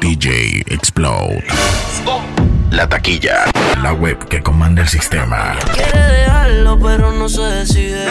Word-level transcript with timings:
DJ 0.00 0.64
Explode. 0.66 1.44
La 2.72 2.88
taquilla, 2.88 3.44
la 3.82 3.92
web 3.92 4.18
que 4.26 4.42
comanda 4.42 4.82
el 4.82 4.88
sistema. 4.88 5.56
Quiere 5.74 6.00
dejarlo, 6.00 6.80
pero 6.80 7.12
no 7.12 7.28
se 7.28 7.42
decide. 7.42 8.04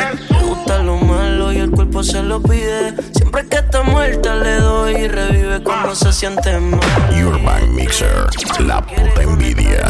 Gusta 0.47 0.81
lo 0.83 0.97
malo 0.97 1.51
y 1.51 1.57
el 1.57 1.71
cuerpo 1.71 2.01
se 2.01 2.23
lo 2.23 2.41
pide. 2.41 2.93
Siempre 3.31 3.47
que 3.47 3.65
está 3.65 3.81
muerta 3.83 4.35
le 4.35 4.55
doy 4.55 4.93
y 4.93 5.07
revive 5.07 5.63
cuando 5.63 5.95
se 5.95 6.11
siente 6.11 6.59
mal. 6.59 6.81
Urban 7.25 7.73
Mixer, 7.73 8.27
la 8.59 8.81
puta 8.81 9.21
envidia. 9.21 9.89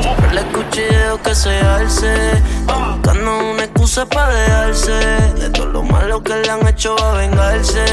Siempre 0.00 0.32
le 0.32 0.40
escuché 0.40 0.88
que 1.22 1.34
se 1.34 1.60
alce. 1.60 2.42
buscando 2.64 3.50
una 3.50 3.64
excusa 3.64 4.06
para 4.06 4.32
dejarse. 4.32 4.92
De 4.92 5.50
todo 5.50 5.66
lo 5.66 5.82
malo 5.82 6.22
que 6.22 6.36
le 6.36 6.50
han 6.50 6.66
hecho 6.66 6.96
va 6.96 7.12
a 7.12 7.18
vengarse. 7.18 7.84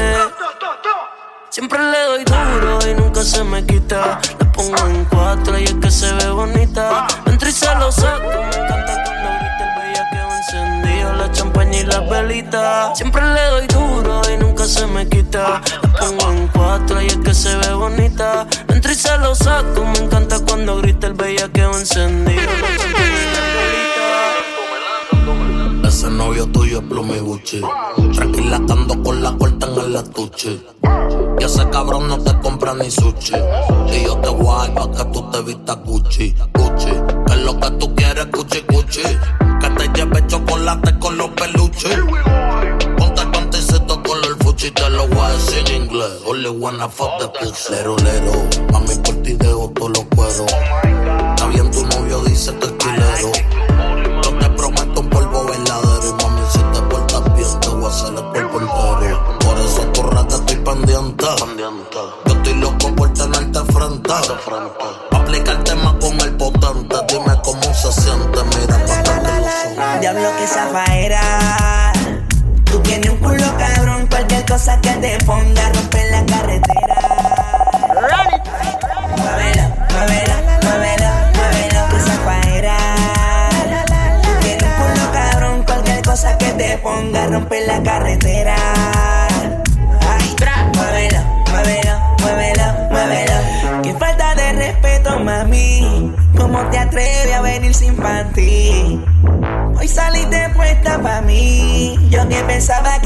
Siempre 1.50 1.78
le 1.78 2.02
doy 2.04 2.24
duro 2.24 2.78
y 2.90 2.94
nunca 2.94 3.22
se 3.24 3.44
me 3.44 3.62
quita. 3.62 4.18
La 4.38 4.52
pongo 4.52 4.86
en 4.86 5.04
cuatro 5.04 5.58
y 5.58 5.64
es 5.64 5.74
que 5.74 5.90
se 5.90 6.10
ve 6.14 6.30
bonita. 6.30 7.06
Entro 7.26 7.46
y 7.46 7.52
se 7.52 7.74
lo 7.74 7.92
saco. 7.92 8.26
Me 8.26 8.64
encanta 8.64 9.15
encendido, 10.46 11.12
la 11.14 11.30
champaña 11.32 11.80
y 11.80 11.84
la 11.84 12.00
velita. 12.00 12.94
Siempre 12.94 13.22
le 13.22 13.42
doy 13.50 13.66
duro 13.66 14.22
y 14.32 14.36
nunca 14.36 14.64
se 14.64 14.86
me 14.86 15.08
quita. 15.08 15.60
La 15.82 15.92
pongo 15.98 16.32
en 16.32 16.48
cuatro 16.48 17.02
y 17.02 17.06
es 17.06 17.16
que 17.16 17.34
se 17.34 17.56
ve 17.56 17.72
bonita. 17.74 18.46
Entro 18.68 18.94
se 18.94 19.18
lo 19.18 19.34
saco. 19.34 19.84
Me 19.84 19.98
encanta 19.98 20.40
cuando 20.40 20.80
grita 20.80 21.08
el 21.08 21.14
bellaqueo 21.14 21.76
encendido, 21.76 22.42
la 22.42 22.76
champaña 22.78 23.22
y 23.22 23.34
la 23.34 23.40
velita. 25.20 25.65
Ese 25.86 26.10
novio 26.10 26.46
tuyo 26.48 26.80
es 26.80 26.84
Plumi 26.84 27.20
Gucci. 27.20 27.60
Tranquila, 28.12 28.56
ando 28.56 29.00
con 29.04 29.22
la 29.22 29.30
corta 29.38 29.68
en 29.68 29.78
el 29.78 29.94
estuche. 29.94 30.60
Y 31.38 31.44
ese 31.44 31.70
cabrón 31.70 32.08
no 32.08 32.18
te 32.18 32.36
compra 32.40 32.74
ni 32.74 32.90
sushi. 32.90 33.36
Y 33.92 34.04
yo 34.04 34.16
te 34.16 34.28
guay 34.28 34.70
pa' 34.72 34.90
que 34.90 35.04
tú 35.12 35.30
te 35.30 35.42
vistas 35.42 35.78
Gucci, 35.84 36.34
Gucci. 36.54 36.90
Que 37.26 37.32
es 37.34 37.38
lo 37.38 37.60
que 37.60 37.70
tú 37.70 37.94
quieres, 37.94 38.26
Gucci, 38.32 38.64
Gucci. 38.68 39.02
Que 39.60 39.70
te 39.70 39.88
lleve 39.94 40.26
chocolate 40.26 40.98
con 40.98 41.16
los 41.16 41.28
peluches. 41.28 41.98
Ponte 42.98 43.22
el 43.22 43.30
panticito 43.30 44.02
con 44.02 44.24
el 44.24 44.34
fuchi, 44.42 44.72
te 44.72 44.90
lo 44.90 45.06
voy 45.06 45.18
a 45.20 45.72
inglés. 45.72 46.10
Only 46.26 46.48
wanna 46.48 46.88
fuck 46.88 47.16
the 47.20 47.28
pussy. 47.28 47.72
Lero, 47.72 47.96
lero, 47.98 48.32
a 48.74 48.80
mí 48.80 48.94
por 49.04 49.14
ti 49.22 49.34
dejo 49.34 49.70
todos 49.70 49.90
los 49.90 50.04
cueros. 50.16 50.52
Está 51.30 51.46
bien, 51.46 51.70
tu 51.70 51.86
novio 51.86 52.24
dice 52.24 52.52
que 52.56 52.66
es 52.66 52.78
chilero. 52.78 53.65
Pendiente. 60.86 61.96
Yo 62.26 62.32
estoy 62.32 62.54
loco 62.54 62.94
por 62.94 63.12
tenerte 63.12 63.58
frente. 63.72 64.12
Pa' 65.10 65.18
aplicarte 65.18 65.74
más 65.76 65.94
con 65.94 66.20
el 66.20 66.36
potente. 66.36 66.96
Dime 67.08 67.40
cómo 67.42 67.74
se 67.74 67.92
siente, 67.92 68.38
mira, 68.44 68.86
pa' 68.86 69.02
que 69.02 69.20
lo 69.20 69.74
son. 69.74 70.00
Diablo 70.00 70.28
que 70.38 70.46
zafaera. 70.46 71.85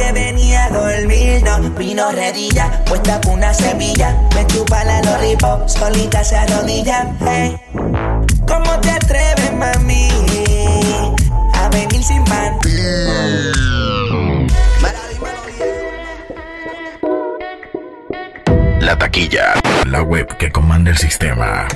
Que 0.01 0.13
venía 0.13 0.65
a 0.65 0.71
dormir. 0.71 1.43
No, 1.45 1.71
vino 1.71 2.11
redilla, 2.13 2.83
puesta 2.87 3.21
con 3.21 3.35
una 3.35 3.53
semilla. 3.53 4.17
Me 4.35 4.47
chupa 4.47 4.83
la 4.85 5.03
lollipop, 5.03 5.69
solita 5.69 6.25
se 6.25 6.37
arrodilla. 6.37 7.13
Hey. 7.21 7.57
¿Cómo 8.47 8.81
te 8.81 8.91
atreves, 8.91 9.53
mami? 9.53 10.09
A 11.55 11.69
venir 11.69 12.03
sin 12.03 12.25
panty. 12.25 12.71
La 18.81 18.99
taquilla, 18.99 19.55
la 19.87 20.03
web 20.03 20.27
que 20.39 20.51
comanda 20.51 20.91
el 20.91 20.97
sistema. 20.97 21.69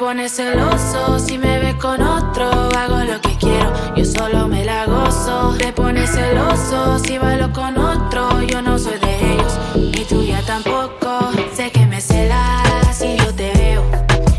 Pones 0.00 0.32
celoso 0.32 1.18
si 1.18 1.36
me 1.36 1.58
ves 1.58 1.74
con 1.74 2.00
otro. 2.00 2.48
Hago 2.74 3.00
lo 3.04 3.20
que 3.20 3.36
quiero, 3.36 3.70
yo 3.94 4.04
solo 4.06 4.48
me 4.48 4.64
la 4.64 4.86
gozo. 4.86 5.54
Te 5.58 5.74
pones 5.74 6.08
celoso 6.10 6.98
si 7.00 7.18
bailo 7.18 7.52
con 7.52 7.76
otro. 7.76 8.40
Yo 8.40 8.62
no 8.62 8.78
soy 8.78 8.98
de 8.98 9.32
ellos, 9.34 9.52
ni 9.74 10.04
tuya 10.06 10.40
tampoco. 10.46 11.30
Sé 11.54 11.70
que 11.70 11.84
me 11.84 12.00
celas 12.00 12.96
si 12.96 13.14
yo 13.18 13.34
te 13.34 13.52
veo. 13.52 13.84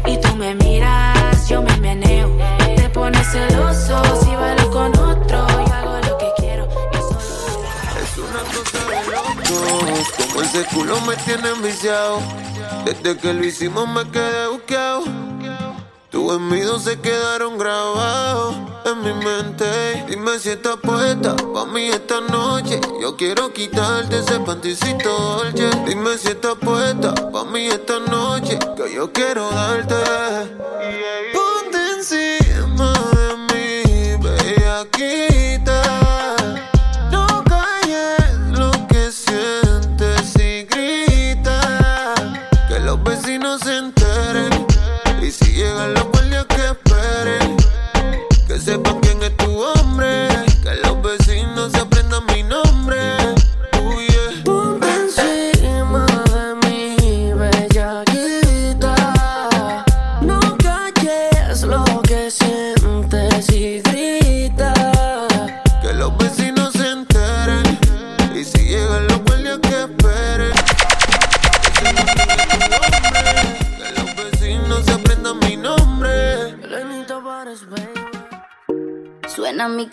Y 0.08 0.18
tú 0.18 0.36
me 0.36 0.56
miras, 0.56 1.48
yo 1.48 1.62
me 1.62 1.78
meneo. 1.78 2.36
Te 2.76 2.90
pones 2.90 3.28
celoso 3.28 4.02
si 4.24 4.36
bailo 4.36 4.68
con 4.72 4.98
otro. 4.98 5.48
Yo 5.48 5.74
hago 5.74 5.98
lo 6.10 6.18
que 6.18 6.30
quiero, 6.40 6.68
yo 6.92 7.02
solo 7.02 7.68
Es 8.02 8.18
una 8.18 8.42
cosa 8.52 8.80
de 8.90 9.12
locos, 9.12 10.12
como 10.18 10.42
ese 10.42 10.66
culo 10.74 11.00
me 11.02 11.16
tiene 11.18 11.50
enviciado. 11.50 12.20
Desde 12.84 13.16
que 13.16 13.32
lo 13.32 13.46
hicimos 13.46 13.88
me 13.88 14.10
quedé 14.10 14.48
buqueado. 14.48 15.04
Tus 16.12 16.34
envidios 16.34 16.84
se 16.84 17.00
quedaron 17.00 17.58
grabados 17.58 18.54
en 18.84 19.02
mi 19.02 19.14
mente. 19.14 20.04
Dime 20.10 20.40
si 20.40 20.50
estás 20.50 20.76
puesta 20.84 21.38
pa' 21.38 21.66
mí 21.68 21.88
esta 21.88 22.20
noche. 22.20 22.82
Yo 23.02 23.16
quiero 23.16 23.54
quitarte 23.54 24.20
ese 24.20 24.42
panticito 24.42 25.10
dolce. 25.10 25.70
Dime 25.88 26.18
si 26.18 26.28
estás 26.28 26.56
puesta 26.56 27.14
pa' 27.14 27.46
mí 27.46 27.68
esta 27.68 28.00
noche. 28.00 28.60
Que 28.76 28.94
yo 28.94 29.14
quiero 29.14 29.50
darte. 29.52 29.96
Ponte 31.32 31.80
encima 31.96 32.92
de 33.16 33.38
mí, 33.48 34.18
bellaquita. 34.22 35.31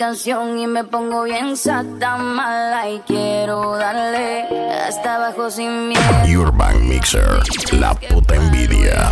Canción 0.09 0.59
y 0.59 0.67
me 0.67 0.85
pongo 0.85 1.25
bien 1.25 1.55
sata 1.55 2.17
mala 2.17 2.89
y 2.89 2.99
quiero 3.01 3.77
darle 3.77 4.47
hasta 4.89 5.17
abajo 5.17 5.51
sin 5.51 5.89
miedo. 5.89 6.41
Urban 6.45 6.89
Mixer, 6.89 7.29
la 7.73 7.93
puta 7.93 8.35
envidia. 8.37 9.11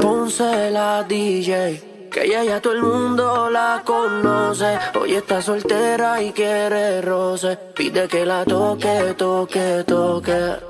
Ponce 0.00 0.70
la 0.70 1.02
DJ. 1.02 2.08
Que 2.12 2.26
ella 2.26 2.44
ya 2.44 2.60
todo 2.60 2.74
el 2.74 2.82
mundo 2.82 3.50
la 3.50 3.82
conoce. 3.84 4.78
Hoy 4.94 5.14
está 5.14 5.42
soltera 5.42 6.22
y 6.22 6.30
quiere 6.30 7.00
roce. 7.00 7.56
Pide 7.74 8.06
que 8.06 8.24
la 8.24 8.44
toque, 8.44 9.14
toque, 9.16 9.82
toque. 9.84 10.69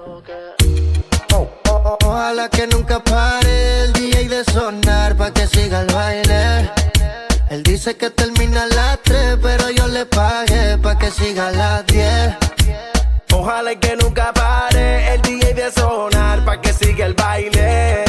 Ojalá 2.12 2.48
que 2.48 2.66
nunca 2.66 2.98
pare 2.98 3.84
el 3.84 3.92
DJ 3.92 4.28
de 4.28 4.42
sonar 4.42 5.16
pa' 5.16 5.32
que 5.32 5.46
siga 5.46 5.82
el 5.82 5.86
baile. 5.94 6.68
Él 7.50 7.62
dice 7.62 7.96
que 7.96 8.10
termina 8.10 8.64
a 8.64 8.66
las 8.66 8.98
3, 9.04 9.38
pero 9.40 9.70
yo 9.70 9.86
le 9.86 10.04
pagué 10.06 10.76
pa' 10.78 10.98
que 10.98 11.08
siga 11.12 11.46
a 11.46 11.52
las 11.52 11.86
10. 11.86 12.34
Ojalá 13.32 13.76
que 13.76 13.94
nunca 13.94 14.32
pare 14.32 15.14
el 15.14 15.22
DJ 15.22 15.54
de 15.54 15.70
sonar 15.70 16.44
pa' 16.44 16.60
que 16.60 16.72
siga 16.72 17.06
el 17.06 17.14
baile. 17.14 18.04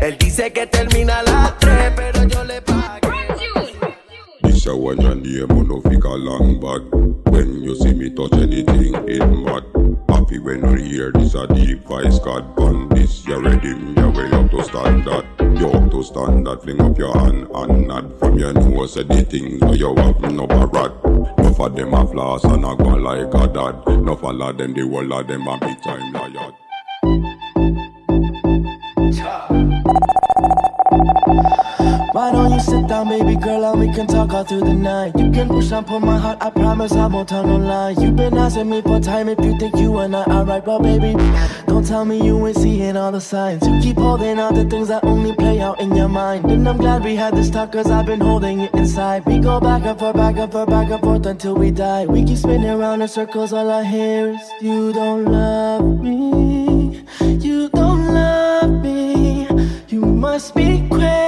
Él 0.00 0.16
dice 0.18 0.50
que 0.50 0.66
termina 0.66 1.18
a 1.18 1.22
las 1.22 1.58
3, 1.58 1.92
pero 1.94 2.22
yo 2.24 2.42
le 2.42 2.62
pagué. 2.62 3.06
This 4.44 4.66
a 4.66 4.74
one 4.74 4.98
your 5.02 5.14
name, 5.14 5.68
no 5.68 5.82
figure 5.82 6.16
long 6.16 6.58
but 6.58 6.82
When 7.30 7.62
you 7.62 7.76
see 7.76 7.92
me 7.92 8.08
touch 8.08 8.32
anything, 8.32 8.94
it 9.06 9.20
mad. 9.44 9.64
Happy 10.08 10.38
when 10.38 10.62
you 10.70 10.84
hear 10.84 11.12
this 11.12 11.34
a 11.34 11.46
deep 11.48 11.84
voice 11.84 12.18
God 12.20 12.56
this, 13.06 13.26
you 13.26 13.40
ready, 13.40 13.68
you're 13.68 14.10
way 14.10 14.30
up 14.32 14.50
to 14.50 14.62
stand 14.64 15.04
that 15.04 15.24
You 15.58 15.68
up 15.68 15.90
to 15.90 16.02
stand 16.02 16.46
that, 16.46 16.62
fling 16.62 16.80
up 16.80 16.98
your 16.98 17.18
hand 17.18 17.48
and 17.54 17.86
nod. 17.86 18.18
From 18.18 18.38
your 18.38 18.52
nose, 18.52 18.94
say 18.94 19.04
the 19.04 19.22
things 19.22 19.60
where 19.60 19.74
you 19.74 19.94
have 19.94 20.20
no 20.32 20.46
barat 20.46 20.92
Enough 21.38 21.60
of 21.60 21.76
them 21.76 21.94
a 21.94 22.06
floss 22.06 22.44
and 22.44 22.64
a 22.64 22.74
go 22.76 22.90
like 22.90 23.34
a 23.34 23.46
dad. 23.46 23.82
Enough 23.86 24.24
of 24.24 24.58
them, 24.58 24.74
the 24.74 24.88
whole 24.88 25.12
of 25.12 25.26
them 25.26 25.46
a 25.46 25.58
big 25.58 25.82
time 25.82 26.12
liar 26.12 26.52
Why 32.16 32.32
don't 32.32 32.50
you 32.50 32.60
sit 32.60 32.88
down, 32.88 33.10
baby 33.10 33.36
girl, 33.36 33.62
and 33.66 33.78
we 33.78 33.92
can 33.92 34.06
talk 34.06 34.32
all 34.32 34.42
through 34.42 34.60
the 34.60 34.72
night? 34.72 35.12
You 35.18 35.30
can 35.30 35.48
push 35.48 35.70
and 35.70 35.86
pull 35.86 36.00
my 36.00 36.16
heart, 36.16 36.38
I 36.40 36.48
promise 36.48 36.92
I 36.92 37.08
won't 37.08 37.28
tell 37.28 37.46
no 37.46 37.58
lie. 37.58 37.90
You've 37.90 38.16
been 38.16 38.38
asking 38.38 38.70
me 38.70 38.80
for 38.80 38.98
time 39.00 39.28
if 39.28 39.38
you 39.44 39.58
think 39.58 39.76
you 39.76 39.98
and 39.98 40.16
I 40.16 40.24
are 40.24 40.46
right, 40.46 40.64
but 40.64 40.78
baby, 40.78 41.12
don't 41.66 41.86
tell 41.86 42.06
me 42.06 42.24
you 42.24 42.46
ain't 42.46 42.56
seeing 42.56 42.96
all 42.96 43.12
the 43.12 43.20
signs. 43.20 43.68
You 43.68 43.78
keep 43.82 43.98
holding 43.98 44.38
out 44.38 44.54
the 44.54 44.64
things 44.64 44.88
that 44.88 45.04
only 45.04 45.34
play 45.34 45.60
out 45.60 45.78
in 45.78 45.94
your 45.94 46.08
mind. 46.08 46.50
And 46.50 46.66
I'm 46.66 46.78
glad 46.78 47.04
we 47.04 47.16
had 47.16 47.36
this 47.36 47.50
talk, 47.50 47.72
cause 47.72 47.90
I've 47.90 48.06
been 48.06 48.22
holding 48.22 48.60
it 48.60 48.72
inside. 48.72 49.26
We 49.26 49.38
go 49.38 49.60
back 49.60 49.84
and 49.84 49.98
forth, 49.98 50.16
back 50.16 50.38
and 50.38 50.50
forth, 50.50 50.70
back 50.70 50.88
and 50.88 51.02
forth 51.02 51.26
until 51.26 51.54
we 51.54 51.70
die. 51.70 52.06
We 52.06 52.24
keep 52.24 52.38
spinning 52.38 52.70
around 52.70 53.02
in 53.02 53.08
circles, 53.08 53.52
all 53.52 53.70
I 53.70 53.84
hear 53.84 54.28
is, 54.28 54.40
You 54.62 54.90
don't 54.94 55.26
love 55.26 56.00
me, 56.00 57.04
you 57.20 57.68
don't 57.68 58.14
love 58.14 58.70
me, 58.70 59.46
you 59.88 60.00
must 60.00 60.54
be 60.54 60.88
crazy 60.88 61.25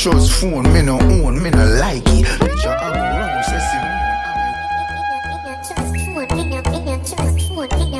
Phone, 0.00 0.72
me 0.72 0.80
no 0.80 0.98
own, 0.98 1.42
me 1.42 1.50
no 1.50 1.62
like 1.78 2.02
it. 2.06 2.24
Picture 2.40 2.70
I 2.70 2.88
go 2.88 3.00
round, 3.00 3.44
say 3.44 3.60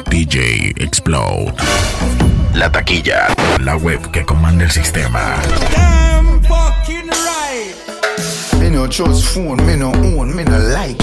DJ 0.08 0.72
Explode. 0.82 1.52
La 2.54 2.70
taquilla, 2.72 3.28
la 3.62 3.76
web 3.76 4.00
que 4.12 4.24
comanda 4.24 4.64
el 4.64 4.70
sistema. 4.70 5.42
Damn 5.72 6.40
fucking 6.44 7.10
right. 7.10 7.74
Me 8.58 8.70
no 8.70 8.86
trust 8.88 9.26
phone, 9.26 9.62
me 9.66 9.76
no 9.76 9.92
own, 9.92 10.34
me 10.34 10.44
no 10.44 10.58
like. 10.58 10.99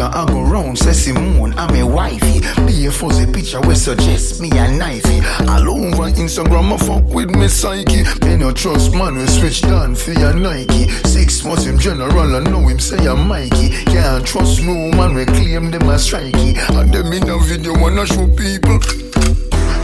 Picture 0.00 0.16
I 0.16 0.24
go 0.24 0.40
round, 0.40 0.78
say 0.78 0.94
Simone, 0.94 1.52
I'm 1.58 1.74
a 1.76 1.86
wifey. 1.86 2.40
Be 2.64 2.86
a 2.86 2.90
fuzzy 2.90 3.30
picture 3.30 3.60
we 3.60 3.74
suggest 3.74 4.40
me 4.40 4.48
a 4.48 4.64
knifey. 4.64 5.20
All 5.46 5.68
over 5.68 6.04
Instagram, 6.04 6.72
I 6.72 6.78
fuck 6.78 7.14
with 7.14 7.28
me 7.36 7.48
psyche. 7.48 8.04
Me 8.24 8.36
no 8.38 8.50
trust 8.50 8.94
man, 8.94 9.18
we 9.18 9.26
switch 9.26 9.60
down 9.60 9.94
for 9.94 10.12
your 10.12 10.32
Nike. 10.32 10.88
Six 11.04 11.44
months 11.44 11.66
him 11.66 11.78
general, 11.78 12.34
I 12.34 12.38
know 12.38 12.66
him 12.66 12.78
say 12.78 12.96
I'm 13.06 13.28
Mikey. 13.28 13.68
Can't 13.92 14.26
trust 14.26 14.62
no 14.62 14.72
man, 14.72 15.12
we 15.12 15.26
claim 15.26 15.70
them 15.70 15.90
as 15.90 16.08
strikey. 16.08 16.56
And 16.80 16.90
them 16.94 17.12
in 17.12 17.28
a 17.28 17.38
video 17.38 17.78
wanna 17.78 18.06
show 18.06 18.26
people. 18.28 18.78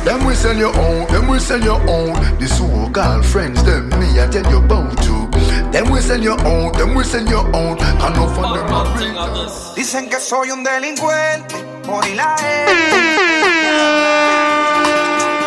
Them 0.06 0.24
we 0.24 0.34
sell 0.34 0.56
your 0.56 0.74
own, 0.74 1.12
them 1.12 1.28
we 1.28 1.38
sell 1.40 1.60
your 1.60 1.82
own. 1.90 2.38
This 2.38 2.58
whole 2.58 2.88
girlfriends, 2.88 3.62
them 3.64 3.90
me 4.00 4.18
I 4.18 4.26
tell 4.28 4.50
you 4.50 4.64
about 4.64 4.96
to. 5.02 5.25
Sell 5.76 6.22
your 6.22 6.40
own, 6.46 7.04
sell 7.04 7.28
your 7.28 7.44
own. 7.54 7.76
I 7.78 8.08
know 8.14 8.26
for 8.28 8.42
them 8.56 8.72
a 8.72 8.84
real. 8.96 9.74
Dicen 9.74 10.08
que 10.08 10.18
soy 10.18 10.50
un 10.50 10.64
delincuente, 10.64 11.54
por 11.84 12.06
y 12.06 12.14
la 12.14 12.34
E. 12.40 12.66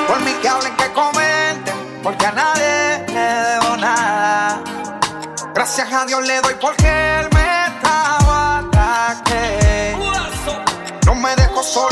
Por 0.08 0.20
mí 0.20 0.31
que 0.40 0.48
hablen, 0.48 0.76
que 0.76 0.92
comenten, 0.92 1.74
porque 2.04 2.26
a 2.28 2.31
nadie 2.34 3.06
le 3.08 3.22
debo 3.22 3.78
nada. 3.78 4.62
Gracias 5.56 5.92
a 5.92 6.06
Dios 6.06 6.28
le 6.28 6.42
doy 6.42 6.54
porque 6.62 6.88
él 6.88 7.30
me 7.34 7.66
estaba 7.66 8.60
ataque. 8.60 9.96
No 11.08 11.16
me 11.16 11.36
dejó 11.38 11.64
solo 11.64 11.88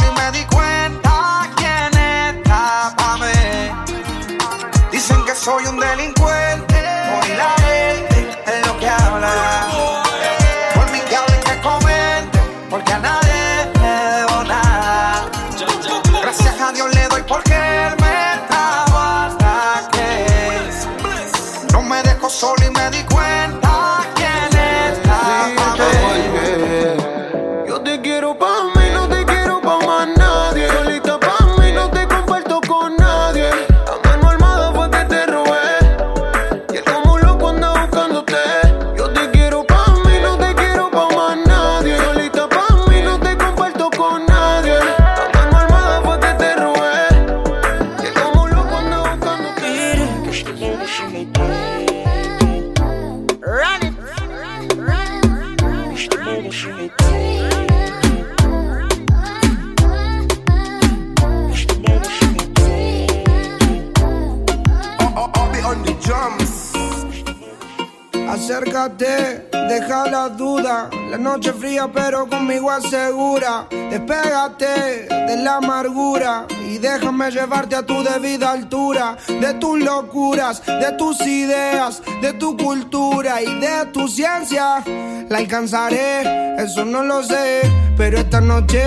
Acércate, 68.30 69.50
deja 69.52 70.10
la 70.10 70.30
duda. 70.30 70.90
La 71.12 71.18
noche 71.18 71.52
fría, 71.52 71.92
pero 71.92 72.30
conmigo 72.30 72.72
asegura. 72.72 73.68
Despégate 73.70 75.08
de 75.10 75.38
la 75.44 75.58
amargura 75.58 76.48
y 76.66 76.78
déjame 76.78 77.30
llevarte 77.30 77.76
a 77.76 77.86
tu 77.86 78.02
debida 78.04 78.52
altura. 78.52 79.18
De 79.28 79.54
tus 79.56 79.80
locuras, 79.80 80.66
de 80.66 80.94
tus 80.98 81.20
ideas, 81.22 82.02
de 82.22 82.32
tu 82.34 82.56
cultura 82.56 83.42
y 83.42 83.60
de 83.60 83.86
tu 83.92 84.08
ciencia. 84.08 84.82
La 85.30 85.40
alcanzaré, 85.40 86.56
eso 86.58 86.86
no 86.86 87.04
lo 87.04 87.22
sé. 87.22 87.62
Pero 87.98 88.20
esta 88.20 88.40
noche 88.40 88.82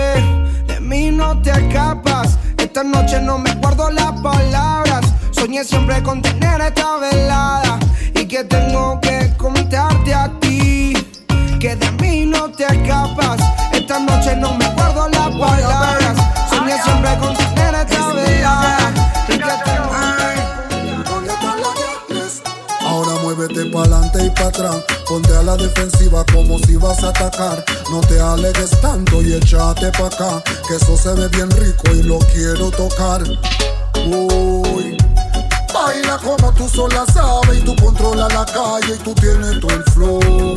de 0.67 0.81
mí 0.81 1.11
no 1.11 1.41
te 1.43 1.51
escapas. 1.51 2.39
Esta 2.57 2.83
noche 2.83 3.21
no 3.21 3.39
me 3.39 3.55
guardo 3.57 3.91
las 3.91 4.13
palabras. 4.21 5.03
Soñé 5.33 5.65
siempre 5.65 6.03
con 6.03 6.23
tener 6.23 6.61
esta 6.61 6.97
velada 6.97 7.79
y 8.15 8.27
que 8.27 8.45
tengo 8.45 9.01
que 9.01 9.33
contarte 9.37 10.15
a 10.15 10.31
ti 10.41 10.95
que 11.61 11.77
de 11.77 11.91
mí 12.01 12.25
no 12.25 12.51
te 12.51 12.65
escapas. 12.65 13.39
Esta 13.73 13.99
noche 13.99 14.35
no 14.37 14.55
me 14.55 14.67
guardo 14.75 15.09
las 15.11 15.29
palabras. 15.37 16.00
Muévete 23.41 23.71
pa'lante 23.71 24.27
y 24.27 24.31
para 24.31 24.49
atrás. 24.49 24.77
Ponte 25.09 25.35
a 25.35 25.43
la 25.43 25.57
defensiva 25.57 26.25
como 26.33 26.59
si 26.59 26.77
vas 26.77 27.03
a 27.03 27.09
atacar. 27.09 27.65
No 27.91 28.01
te 28.01 28.21
alegues 28.21 28.71
tanto 28.81 29.23
y 29.23 29.35
échate 29.35 29.91
pa' 29.93 30.07
acá. 30.07 30.43
Que 30.69 30.77
eso 30.77 30.97
se 30.97 31.15
ve 31.15 31.29
bien 31.29 31.51
rico 31.51 31.91
y 31.95 32.03
lo 32.03 32.19
quiero 32.19 32.71
tocar. 32.71 33.23
Uy. 34.07 34.97
Baila 35.73 36.19
como 36.19 36.53
tú 36.55 36.69
sola 36.69 37.05
sabes 37.13 37.59
y 37.59 37.61
tú 37.63 37.75
controlas 37.77 38.33
la 38.33 38.45
calle 38.45 38.95
y 38.95 38.99
tú 38.99 39.15
tienes 39.15 39.61
todo 39.61 39.73
el 39.73 39.85
flow. 39.93 40.55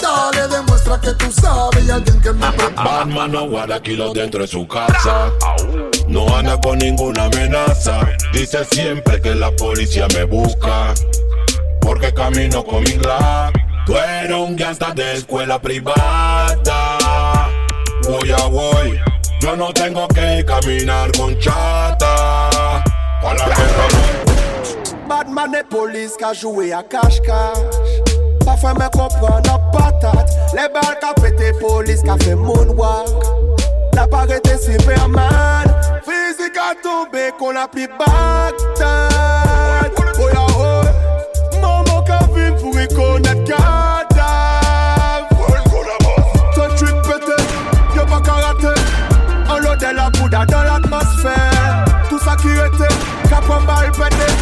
Dale, 0.00 0.48
demuestra 0.48 1.00
que 1.00 1.12
tú 1.12 1.30
sabes 1.32 1.84
y 1.86 1.90
alguien 1.90 2.20
que 2.20 2.32
me 2.32 2.52
prepara. 2.52 3.04
Batman 3.04 3.32
no 3.32 3.82
kilos 3.82 4.12
dentro 4.12 4.42
de 4.42 4.48
su 4.48 4.66
casa. 4.66 5.30
No 6.08 6.36
anda 6.36 6.60
con 6.60 6.78
ninguna 6.78 7.24
amenaza. 7.24 8.00
Dice 8.32 8.64
siempre 8.64 9.20
que 9.22 9.34
la 9.34 9.50
policía 9.52 10.08
me 10.14 10.24
busca. 10.24 10.92
Porque 11.82 12.14
camino 12.14 12.64
con 12.64 12.82
mi. 12.84 12.98
Tú 13.84 13.96
eres 13.96 14.36
un 14.36 14.56
gangsta 14.56 14.92
de 14.94 15.14
escuela 15.14 15.60
privada. 15.60 16.98
Voy 18.08 18.30
a 18.30 18.46
voy. 18.46 19.00
Yo 19.40 19.56
no 19.56 19.72
tengo 19.72 20.06
que 20.08 20.44
caminar 20.46 21.10
con 21.12 21.36
chata. 21.38 22.82
Para 23.20 23.48
la 23.48 23.54
guerra 23.54 23.88
Batman 25.08 25.54
et 25.54 25.68
police 25.68 26.16
qui 26.16 26.24
a 26.24 26.32
joué 26.32 26.72
à 26.72 26.82
cache-cache. 26.82 27.58
Parfois 28.44 28.74
me 28.74 28.88
comprend 28.90 29.40
la 29.44 29.58
patate. 29.72 30.30
Les 30.54 30.68
balles 30.72 30.98
qui 31.00 31.06
a 31.06 31.14
pété 31.14 31.52
police 31.60 32.02
qui 32.02 32.10
a 32.10 32.16
fait 32.18 32.36
moonwalk. 32.36 33.08
N'a 33.94 34.06
pas 34.06 34.20
arrêté 34.20 34.56
Superman. 34.58 35.64
Physique 36.04 36.56
a 36.56 36.74
tombé 36.82 37.30
qu'on 37.38 37.56
a 37.56 37.66
pris 37.66 37.88
Bagdad. 37.88 39.12
Oh 42.02 42.08
ya 42.08 42.18
oh. 42.20 42.32
Maman 42.32 42.32
qui 42.32 42.34
a 42.34 42.34
vu 42.34 42.52
pour 42.60 42.74
reconnaître 42.74 43.44
cadavre. 43.44 45.28
Ton 46.54 46.68
truc 46.76 46.96
pété, 47.02 47.38
y'a 47.96 48.04
pas 48.04 48.20
karaté. 48.20 48.80
On 49.48 49.58
l'odeur 49.58 49.92
la 49.94 50.10
poudre 50.10 50.44
dans 50.46 50.62
l'atmosphère. 50.62 51.84
Tout 52.08 52.18
ça 52.18 52.36
qui 52.36 52.48
était, 52.48 52.94
cap 53.28 53.48
en 53.48 53.62
balle 53.62 53.92
pété. 53.92 54.32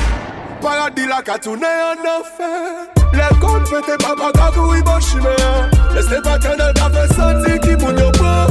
Paradis 0.60 1.06
la 1.06 1.22
qu'a 1.22 1.38
tourné 1.38 1.66
en 1.66 2.20
enfer. 2.20 2.86
Les 3.12 3.38
comptes 3.40 3.70
pété, 3.70 3.96
papa 3.98 4.30
gagou, 4.34 4.74
il 4.74 4.84
va 4.84 5.00
chimer. 5.00 5.36
Laissez 5.94 6.20
pas 6.22 6.38
qu'un 6.38 6.54
elle 6.54 6.60
a 6.60 6.90
fait 6.90 7.14
sentir 7.14 7.60
qui 7.60 7.76
moun 7.76 7.98
yo 7.98 8.10
pas. 8.12 8.46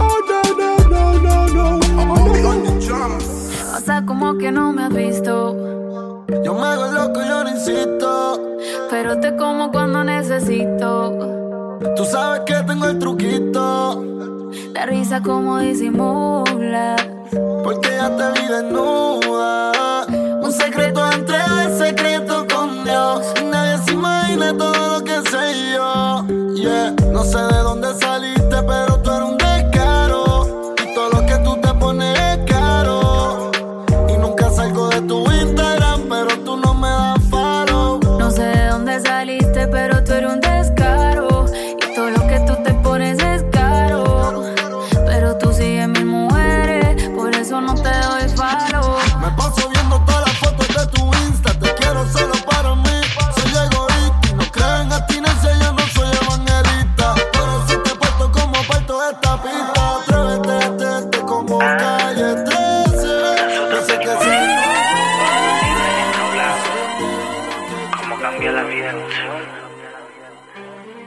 Oh 0.00 0.18
no, 0.28 0.42
no, 0.58 0.70
no, 0.90 1.18
no, 1.20 1.46
no. 1.48 1.80
O 2.14 3.41
sea, 3.82 4.06
como 4.06 4.38
que 4.38 4.52
no 4.52 4.72
me 4.72 4.84
has 4.84 4.94
visto. 4.94 6.24
Yo 6.44 6.54
me 6.54 6.62
hago 6.62 6.86
loco, 6.86 7.20
yo 7.20 7.42
no 7.42 7.50
insisto. 7.50 8.40
Pero 8.88 9.18
te 9.18 9.36
como 9.36 9.72
cuando 9.72 10.04
necesito. 10.04 11.78
Tú 11.96 12.04
sabes 12.04 12.42
que 12.46 12.54
tengo 12.64 12.86
el 12.86 12.98
truquito. 13.00 14.04
La 14.72 14.86
risa 14.86 15.20
como 15.20 15.58
disimula. 15.58 16.94
Porque 17.64 17.90
ya 17.90 18.16
te 18.16 18.40
vi 18.40 18.46
desnuda. 18.46 20.06
Un 20.40 20.52
secreto 20.52 21.10
entre 21.10 21.38
el 21.64 21.76
secreto 21.76 22.46
con 22.54 22.84
Dios. 22.84 23.34
Y 23.40 23.44
nadie 23.46 23.82
se 23.84 23.92
imagina 23.94 24.56
todo 24.56 24.98
lo 24.98 25.04
que 25.04 25.20
sé 25.28 25.72
yo. 25.74 26.24
Yeah, 26.54 26.94
no 27.10 27.24
sé 27.24 27.38
de 27.38 27.58
dónde 27.64 27.92
saliste, 27.94 28.62
pero 28.62 28.96
tú 28.98 29.10
eres 29.10 29.28
un 29.28 29.41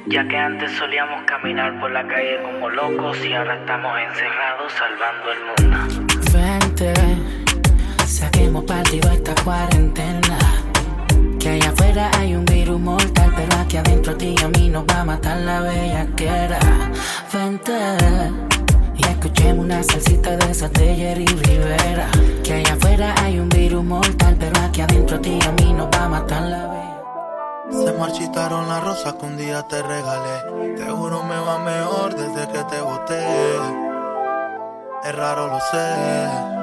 Ya 0.08 0.28
que 0.28 0.38
antes 0.38 0.72
solíamos 0.74 1.24
caminar 1.26 1.80
por 1.80 1.92
la 1.92 2.08
calle 2.08 2.40
como 2.44 2.70
locos 2.70 3.18
y 3.26 3.34
ahora 3.34 3.56
estamos 3.56 3.92
encerrados 4.00 4.72
salvando 4.74 5.32
el 5.32 5.40
mundo. 5.48 6.06
Vente, 6.32 6.94
saquemos 8.06 8.64
partido 8.66 9.10
a 9.10 9.14
esta 9.14 9.34
cuarentena. 9.44 10.38
Que 11.40 11.50
allá 11.50 11.70
afuera 11.70 12.12
hay 12.20 12.36
un 12.36 12.46
virus 12.46 12.80
mortal, 12.80 13.34
pero 13.36 13.56
aquí 13.60 13.78
adentro 13.78 14.14
a 14.14 14.18
ti 14.18 14.36
y 14.40 14.44
a 14.44 14.48
mí 14.50 14.70
nos 14.70 14.86
va 14.86 15.02
a 15.02 15.06
matar 15.06 15.38
la 15.38 15.62
bellaquera. 15.62 16.60
Vente, 17.34 17.74
y 18.96 19.04
escuchemos 19.06 19.66
una 19.66 19.82
salsita 19.82 20.38
de 20.38 20.52
esas 20.52 20.72
de 20.74 20.96
Jerry 20.96 21.26
Rivera. 21.26 22.08
Que 22.44 22.54
allá 22.54 22.74
afuera 22.74 23.16
hay 23.24 23.40
un 23.40 23.50
virus 23.50 23.84
mortal, 23.84 24.36
pero 24.40 24.60
aquí 24.62 24.82
adentro 24.82 25.18
a 25.18 25.22
ti 25.22 25.40
y 25.42 25.48
a 25.48 25.52
mí 25.52 25.74
nos 25.74 25.88
va 25.88 26.06
a 26.06 26.10
matar 26.10 26.42
la 26.44 26.58
bellaquera. 26.58 26.95
Se 27.72 27.94
marchitaron 27.94 28.68
las 28.68 28.84
rosas 28.84 29.14
que 29.14 29.26
un 29.26 29.38
día 29.38 29.64
te 29.64 29.82
regalé. 29.82 30.76
Te 30.76 30.90
juro 30.92 31.24
me 31.24 31.38
va 31.38 31.60
mejor 31.60 32.16
desde 32.16 32.48
que 32.52 32.64
te 32.64 32.82
boté. 32.82 33.58
Es 35.04 35.16
raro, 35.16 35.48
lo 35.48 35.60
sé. 35.60 36.56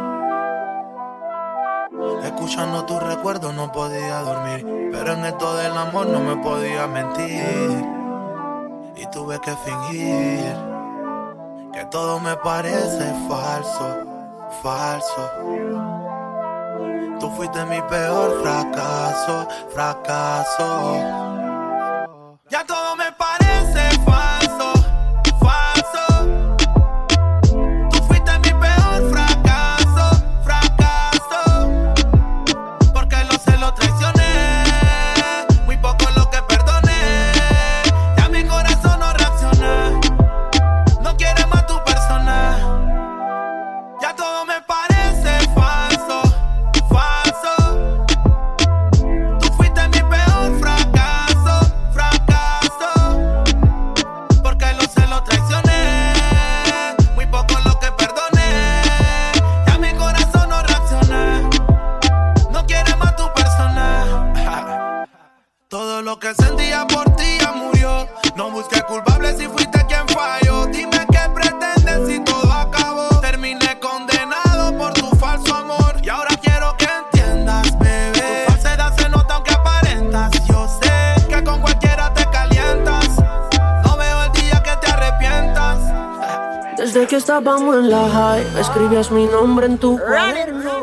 Escuchando 2.25 2.85
tus 2.85 3.03
recuerdos 3.03 3.55
no 3.55 3.71
podía 3.73 4.21
dormir. 4.21 4.91
Pero 4.93 5.13
en 5.13 5.25
esto 5.25 5.57
del 5.57 5.77
amor 5.77 6.07
no 6.07 6.21
me 6.21 6.37
podía 6.43 6.87
mentir. 6.87 7.85
Y 8.97 9.07
tuve 9.11 9.41
que 9.41 9.53
fingir 9.57 10.73
que 11.73 11.85
todo 11.87 12.21
me 12.21 12.37
parece 12.37 13.15
falso, 13.29 14.05
falso. 14.63 15.31
Tú 17.23 17.31
fuiste 17.31 17.65
mi 17.67 17.81
peor 17.83 18.43
fracaso, 18.43 19.49
fracaso. 19.73 20.97
Ya 22.51 22.67
todo 22.67 22.97
me 22.97 23.12
lo 66.13 66.19
que 66.19 66.35
sentía 66.35 66.87
por 66.89 67.09
ti 67.17 67.39
ya 67.41 67.53
murió. 67.53 68.07
No 68.37 68.51
busqué 68.51 68.83
culpables 68.83 69.39
si 69.39 69.47
fuiste 69.47 69.83
quien 69.87 70.07
falló. 70.09 70.67
Dime 70.67 71.07
qué 71.11 71.21
pretendes 71.35 72.07
si 72.07 72.21
todo 72.21 72.53
acabó. 72.53 73.09
Terminé 73.23 73.79
condenado 73.81 74.77
por 74.77 74.93
tu 74.93 75.07
falso 75.17 75.55
amor. 75.55 75.95
Y 76.03 76.11
ahora 76.11 76.37
quiero 76.43 76.77
que 76.77 76.85
entiendas, 76.85 77.79
bebé. 77.79 78.45
Tu 78.47 78.53
falsedad 78.53 78.95
se 78.95 79.09
nota 79.09 79.37
aunque 79.37 79.55
aparentas. 79.55 80.33
Yo 80.47 80.69
sé 80.83 81.29
que 81.31 81.43
con 81.43 81.63
cualquiera 81.63 82.13
te 82.13 82.27
calientas. 82.27 83.09
No 83.83 83.97
veo 83.97 84.25
el 84.25 84.33
día 84.33 84.63
que 84.63 84.77
te 84.83 84.93
arrepientas. 84.93 85.79
Desde 86.77 87.07
que 87.07 87.17
estábamos 87.17 87.75
en 87.77 87.89
la 87.89 88.07
high, 88.11 88.61
escribías 88.61 89.11
mi 89.11 89.25
nombre 89.25 89.65
en 89.65 89.79
tu 89.79 89.99
cuaderno. 89.99 90.82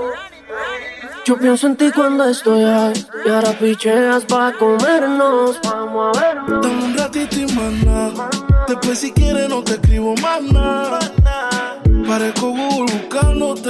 Yo 1.30 1.38
pienso 1.38 1.68
en 1.68 1.76
ti 1.76 1.92
cuando 1.96 2.28
estoy 2.28 2.64
high 2.64 3.06
y 3.24 3.30
ahora 3.30 3.52
picheas 3.52 4.26
para 4.26 4.52
comernos. 4.58 5.60
Vamos 5.64 6.18
a 6.18 6.22
vernos. 6.22 6.62
Dame 6.64 6.86
un 6.86 6.98
ratito 6.98 7.36
y 7.40 7.46
nada. 7.86 8.32
Después 8.68 8.98
si 8.98 9.12
quieres 9.12 9.48
no 9.48 9.64
te 9.64 9.74
escribo 9.74 10.16
más 10.24 10.42
nada. 10.42 10.98
Parezco 12.08 12.48
Google 12.50 12.92
buscándote. 12.92 13.70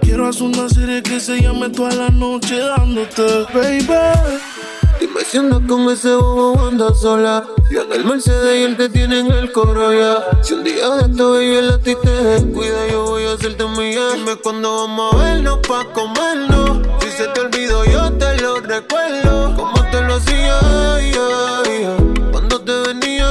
Quiero 0.00 0.26
hacer 0.26 0.44
una 0.44 0.66
serie 0.70 1.02
que 1.02 1.20
se 1.20 1.42
llame 1.42 1.68
toda 1.68 1.92
la 1.92 2.08
noche 2.08 2.58
dándote, 2.58 3.44
baby. 3.52 4.40
Dime 5.02 5.24
si 5.24 5.36
andas 5.36 5.62
con 5.66 5.90
ese 5.90 6.14
bobo 6.14 6.68
andas 6.68 7.00
sola. 7.00 7.44
Y 7.68 7.76
en 7.76 7.92
el 7.92 8.04
Mercedes 8.04 8.60
y 8.60 8.62
él 8.62 8.76
te 8.76 8.88
tiene 8.88 9.18
en 9.18 9.32
el 9.32 9.50
coro 9.50 9.92
ya. 9.92 10.40
Si 10.44 10.54
un 10.54 10.62
día 10.62 10.88
de 10.90 11.10
esto 11.10 11.32
baby 11.32 11.56
el 11.56 11.72
a 11.72 11.78
ti 11.78 11.96
te 12.00 12.08
descuida, 12.08 12.86
yo 12.88 13.06
voy 13.06 13.24
a 13.24 13.32
hacerte 13.32 13.66
millar. 13.66 14.14
Dime 14.14 14.36
cuándo 14.36 14.76
vamos 14.76 15.12
a 15.12 15.16
vernos 15.16 15.58
pa' 15.66 15.92
comernos. 15.92 16.86
Si 17.00 17.10
se 17.10 17.26
te 17.26 17.40
olvidó, 17.40 17.84
yo 17.84 18.12
te 18.12 18.40
lo 18.42 18.60
recuerdo. 18.60 19.56
Como 19.56 19.90
te 19.90 20.02
lo 20.02 20.14
hacía, 20.14 20.60
cuando 22.30 22.60
te 22.60 22.72
venía. 22.86 23.26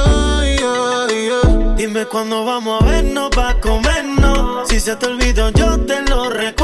Dime 1.78 2.04
cuándo 2.04 2.44
vamos 2.44 2.82
a 2.82 2.84
vernos 2.84 3.30
pa' 3.30 3.58
comernos. 3.60 4.68
Si 4.68 4.78
se 4.78 4.94
te 4.96 5.06
olvidó, 5.06 5.48
yo 5.48 5.78
te 5.86 6.02
lo 6.02 6.28
recuerdo. 6.28 6.61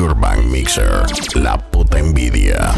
Urban 0.00 0.50
Mixer, 0.50 1.06
la 1.34 1.58
puta 1.58 1.98
envidia. 1.98 2.74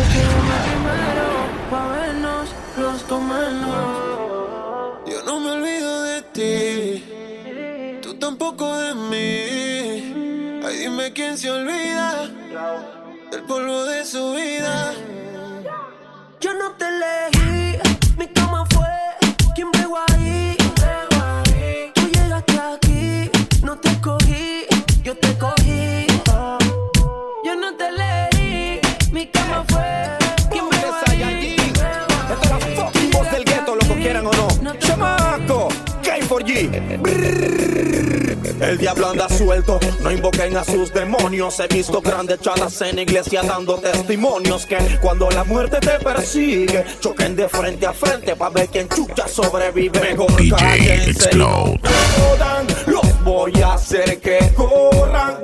Yo 5.06 5.22
no 5.26 5.40
me 5.40 5.50
olvido 5.50 6.02
de 6.04 6.22
ti, 6.32 8.00
tú 8.00 8.14
tampoco 8.14 8.64
de 8.78 8.94
mí. 8.94 10.62
Ay, 10.64 10.76
dime 10.78 11.12
quién 11.12 11.36
se 11.36 11.50
olvida 11.50 12.28
del 13.30 13.42
polvo 13.42 13.84
de 13.84 14.04
su 14.04 14.32
vida. 14.32 14.94
Yo 16.40 16.54
no 16.54 16.72
te 16.72 16.86
elegí, 16.86 17.59
no 40.10 40.16
invoquen 40.16 40.56
a 40.56 40.64
sus 40.64 40.92
demonios. 40.92 41.60
He 41.60 41.66
visto 41.68 42.00
grandes 42.00 42.40
chalas 42.40 42.80
en 42.82 42.98
iglesia 42.98 43.42
dando 43.42 43.76
testimonios 43.76 44.66
que 44.66 44.76
cuando 45.00 45.30
la 45.30 45.44
muerte 45.44 45.78
te 45.78 46.02
persigue, 46.02 46.84
choquen 47.00 47.36
de 47.36 47.48
frente 47.48 47.86
a 47.86 47.92
frente 47.92 48.34
para 48.34 48.50
ver 48.50 48.68
quién 48.68 48.88
chucha 48.88 49.28
sobrevive. 49.28 50.00
Mejor 50.00 50.34
DJ 50.36 51.10
Explode. 51.10 51.80
Los 52.86 53.24
voy 53.24 53.52
a 53.62 53.74
hacer 53.74 54.20
que 54.20 54.38
corran. 54.56 55.38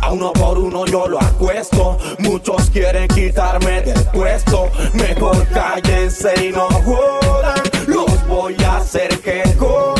A 0.00 0.12
uno 0.12 0.32
por 0.32 0.58
uno 0.58 0.86
yo 0.86 1.06
lo 1.08 1.20
acuesto. 1.20 1.98
Muchos 2.18 2.70
quieren 2.70 3.08
quitarme 3.08 3.82
del 3.82 4.02
puesto. 4.06 4.70
Mejor 4.94 5.46
cállense 5.48 6.32
y 6.42 6.52
no 6.52 6.68
jodan. 6.68 7.62
Los 7.86 8.26
voy 8.28 8.56
a 8.64 8.76
hacer 8.76 9.18
que 9.20 9.42
corran. 9.58 9.95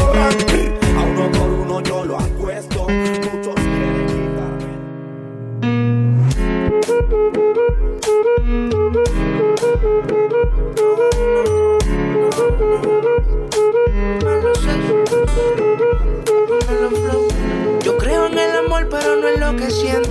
Yo 17.83 17.97
creo 17.99 18.27
en 18.27 18.39
el 18.39 18.57
amor, 18.57 18.89
pero 18.91 19.17
no 19.17 19.29
en 19.29 19.41
lo 19.41 19.57
que 19.57 19.71
siente. 19.71 20.11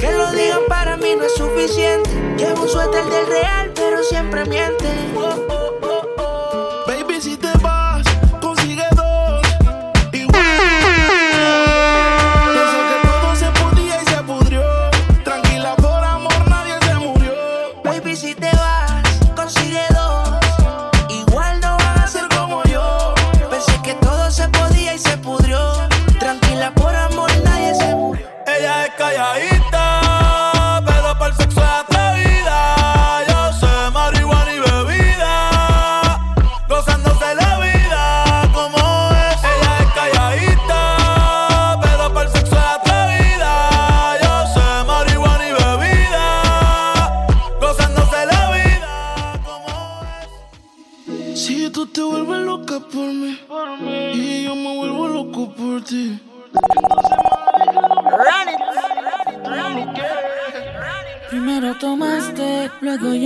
Que 0.00 0.12
lo 0.12 0.32
digan 0.32 0.60
para 0.68 0.96
mí 0.96 1.14
no 1.16 1.24
es 1.24 1.34
suficiente. 1.34 2.10
Llevo 2.36 2.62
un 2.62 2.68
suéter 2.68 3.04
del 3.04 3.26
real, 3.26 3.72
pero 3.74 4.02
siempre 4.02 4.44
miente. 4.46 4.88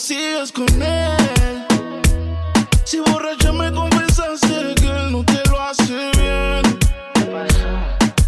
sigues 0.00 0.50
con 0.50 0.66
él. 0.82 1.66
Si 2.84 2.98
borracha 3.00 3.52
me 3.52 3.70
confesaste 3.70 4.74
que 4.76 4.86
él 4.86 5.12
no 5.12 5.22
te 5.24 5.42
lo 5.50 5.60
hace 5.60 6.10
bien. 6.16 6.78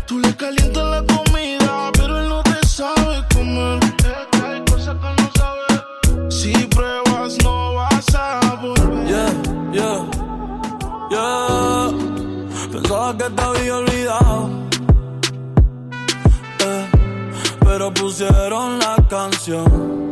Tú 0.06 0.18
le 0.18 0.36
calientas 0.36 0.84
la 0.84 1.02
comida, 1.14 1.90
pero 1.94 2.20
él 2.20 2.28
no 2.28 2.42
te 2.42 2.66
sabe 2.66 3.24
comer. 3.34 3.80
Hay 4.44 4.62
cosas 4.70 4.96
que 5.02 5.22
no 5.22 5.30
sabe. 5.34 6.30
Si 6.30 6.52
pruebas, 6.66 7.38
no 7.42 7.74
vas 7.74 8.14
a 8.14 8.56
volver. 8.60 9.06
Yeah, 9.06 9.32
yeah, 9.72 9.98
yeah. 11.10 11.90
Pensaba 12.70 13.16
que 13.16 13.30
te 13.30 13.42
había 13.42 13.76
olvidado. 13.78 14.50
Eh, 16.66 16.86
pero 17.64 17.94
pusieron 17.94 18.78
la 18.78 18.96
canción. 19.08 20.11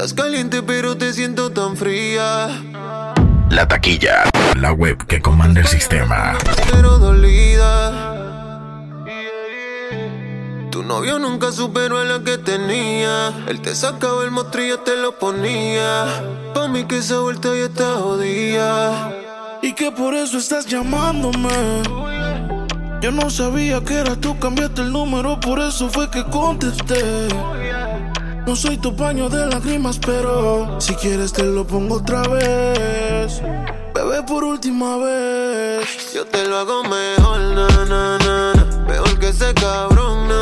Estás 0.00 0.14
caliente 0.14 0.62
pero 0.62 0.96
te 0.96 1.12
siento 1.12 1.50
tan 1.50 1.76
fría. 1.76 2.48
La 3.50 3.68
taquilla, 3.68 4.24
la 4.56 4.72
web 4.72 4.96
que 5.06 5.20
comanda 5.20 5.60
el 5.60 5.66
sistema. 5.66 6.38
Pero 6.72 6.96
dolida. 6.96 8.96
Tu 10.70 10.82
novio 10.82 11.18
nunca 11.18 11.52
superó 11.52 11.98
a 11.98 12.04
la 12.04 12.24
que 12.24 12.38
tenía. 12.38 13.44
Él 13.46 13.60
te 13.60 13.74
sacaba 13.74 14.24
el 14.24 14.30
mostrillo, 14.30 14.78
te 14.78 14.96
lo 14.96 15.18
ponía. 15.18 16.06
Pa' 16.54 16.66
mí 16.66 16.84
que 16.84 16.96
esa 16.96 17.18
vuelta 17.18 17.50
ya 17.50 17.66
está 17.66 17.96
jodida. 17.96 19.12
Y 19.60 19.74
que 19.74 19.92
por 19.92 20.14
eso 20.14 20.38
estás 20.38 20.64
llamándome. 20.64 21.82
Yo 23.02 23.12
no 23.12 23.28
sabía 23.28 23.84
que 23.84 23.96
era 23.96 24.16
tú, 24.16 24.38
cambiaste 24.38 24.80
el 24.80 24.92
número, 24.92 25.38
por 25.40 25.60
eso 25.60 25.90
fue 25.90 26.10
que 26.10 26.24
contesté. 26.24 27.28
No 28.50 28.56
soy 28.56 28.78
tu 28.78 28.96
paño 28.96 29.28
de 29.28 29.46
lágrimas, 29.46 30.00
pero 30.04 30.80
si 30.80 30.92
quieres 30.96 31.32
te 31.32 31.44
lo 31.44 31.64
pongo 31.64 31.98
otra 31.98 32.22
vez. 32.22 33.40
Bebé, 33.94 34.24
por 34.24 34.42
última 34.42 34.96
vez. 34.96 36.12
Yo 36.12 36.26
te 36.26 36.44
lo 36.48 36.58
hago 36.58 36.82
mejor, 36.82 37.38
na, 37.38 37.68
na, 37.86 38.18
na. 38.18 38.52
Mejor 38.88 39.20
que 39.20 39.28
ese 39.28 39.54
cabrón, 39.54 40.26
na, 40.26 40.40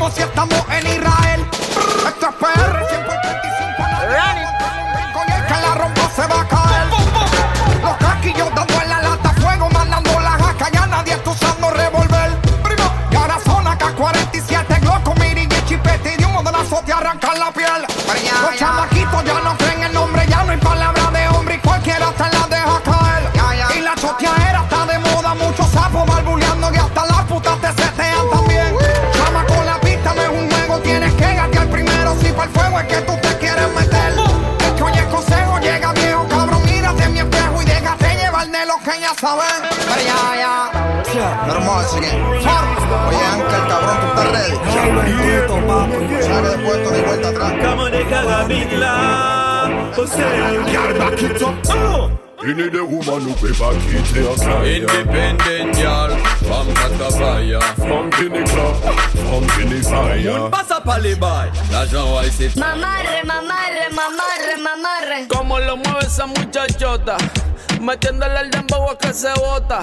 como 0.00 0.10
si 0.12 0.22
estamos 0.22 0.58
en 0.70 0.86
Israel. 0.86 1.46
Esto 2.08 2.28
es 2.30 2.34
PR 2.36 2.86
125 2.88 3.84
Con 5.12 5.30
el 5.30 5.46
que 5.46 5.52
la 5.52 5.74
rompa 5.74 6.10
se 6.16 6.26
va 6.26 6.40
a 6.40 6.48
caer. 6.48 6.86
Los 7.82 7.96
casquillos 7.98 8.48
dando 8.54 8.80
en 8.82 8.88
la 8.88 9.02
lata, 9.02 9.30
fuego 9.34 9.68
mandando 9.68 10.18
la 10.20 10.30
jaca, 10.30 10.70
ya 10.72 10.86
nadie 10.86 11.12
está 11.12 11.30
usando 11.30 11.70
revólver. 11.70 12.30
Y 13.10 13.14
ahora 13.14 13.38
son 13.44 13.66
acá 13.66 13.92
47 13.94 14.78
Glock, 14.80 15.18
miri 15.18 15.42
y 15.42 15.68
chipete 15.68 16.14
y 16.14 16.16
de 16.16 16.24
un 16.24 16.32
modelazo 16.32 16.82
te 16.86 16.94
arrancan 16.94 17.38
la 17.38 17.50
piel. 17.52 17.84
Los 17.86 18.56
chamaquitos 18.56 19.24
ya 19.24 19.40
no 19.40 19.54
creen 19.58 19.69
saben. 39.20 39.60
Pero 39.68 40.00
ya, 40.00 40.20
ya. 40.42 40.56
Hermoso, 41.46 41.96
Oye, 41.98 42.08
Ángel, 43.32 43.62
cabrón, 43.68 43.96
tú 44.00 44.06
estás 44.06 44.26
ready. 44.32 44.56
Sabe 46.22 46.48
de 46.48 46.58
puesto 46.64 46.90
ni 46.90 47.00
vuelta 47.02 47.28
atrás. 47.28 47.52
You 52.42 52.54
need 52.54 52.74
a 52.74 52.82
woman 52.82 53.20
who 53.20 53.34
pay 53.34 53.52
back 53.52 53.76
it 53.92 54.04
to 54.14 54.20
your 54.22 54.38
side. 54.38 54.66
Independent 54.66 55.76
girl 55.76 56.16
from 56.40 56.66
Catafaya. 56.72 57.60
From 57.76 58.08
Guinea 58.08 58.44
Club, 58.44 58.76
from 59.12 59.44
Guinea 59.58 59.82
Fire. 59.82 60.44
Un 60.44 60.50
pasa 60.50 60.80
pa' 60.80 60.98
boy. 61.20 61.50
La 61.70 61.84
Jean 61.84 62.24
ese. 62.24 62.48
Mamarre, 62.58 63.22
mamarre, 63.24 63.90
mamarre, 63.92 64.56
mamarre. 64.56 65.28
Como 65.28 65.58
lo 65.58 65.76
mueve 65.76 66.06
esa 66.06 66.26
muchachota. 66.26 67.18
Metiéndole 67.80 68.40
el 68.40 68.50
dembow 68.50 68.90
a 68.90 68.98
que 68.98 69.12
se 69.12 69.32
bota. 69.34 69.82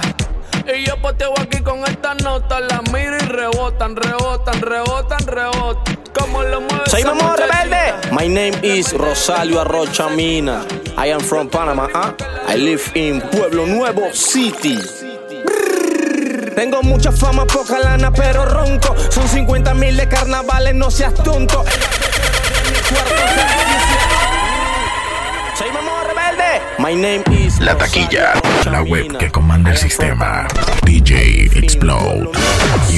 Y 0.73 0.85
yo 0.85 1.01
poteo 1.01 1.33
aquí 1.39 1.59
con 1.61 1.79
esta 1.85 2.13
nota. 2.15 2.59
La 2.59 2.81
miro 2.93 3.15
y 3.17 3.19
rebotan, 3.19 3.95
rebotan, 3.95 4.61
rebotan, 4.61 5.19
rebotan. 5.25 5.97
Como 6.17 6.43
lo 6.43 6.61
mueve 6.61 6.83
Soy 6.89 7.03
Mamá. 7.03 7.35
Rebelde. 7.35 8.11
My 8.11 8.27
name 8.27 8.53
is 8.63 8.93
Rosalio 8.93 9.61
Arrocha 9.61 10.09
Mina. 10.09 10.65
I 10.97 11.07
am 11.11 11.21
from 11.21 11.49
Panama. 11.49 11.87
huh? 11.93 12.13
I 12.47 12.55
live 12.55 12.91
in 12.95 13.21
Pueblo 13.21 13.65
Nuevo 13.65 14.11
City. 14.13 14.77
Tengo 16.55 16.81
mucha 16.81 17.11
fama, 17.11 17.45
poca 17.45 17.77
lana, 17.79 18.11
pero 18.11 18.45
ronco. 18.45 18.95
Son 19.11 19.27
50 19.27 19.73
mil 19.75 19.95
de 19.95 20.07
carnavales, 20.07 20.73
no 20.73 20.89
seas 20.89 21.13
tonto. 21.13 21.63
Soy 25.55 25.71
Mamá 25.71 26.03
Rebelde. 26.03 26.07
My 26.15 26.15
name 26.15 26.46
is 26.46 26.46
La 27.59 27.75
taquilla, 27.77 28.33
la 28.65 28.81
web 28.83 29.17
que 29.17 29.29
comanda 29.29 29.71
el 29.71 29.77
sistema. 29.77 30.47
DJ 30.83 31.49
Explode, 31.55 32.29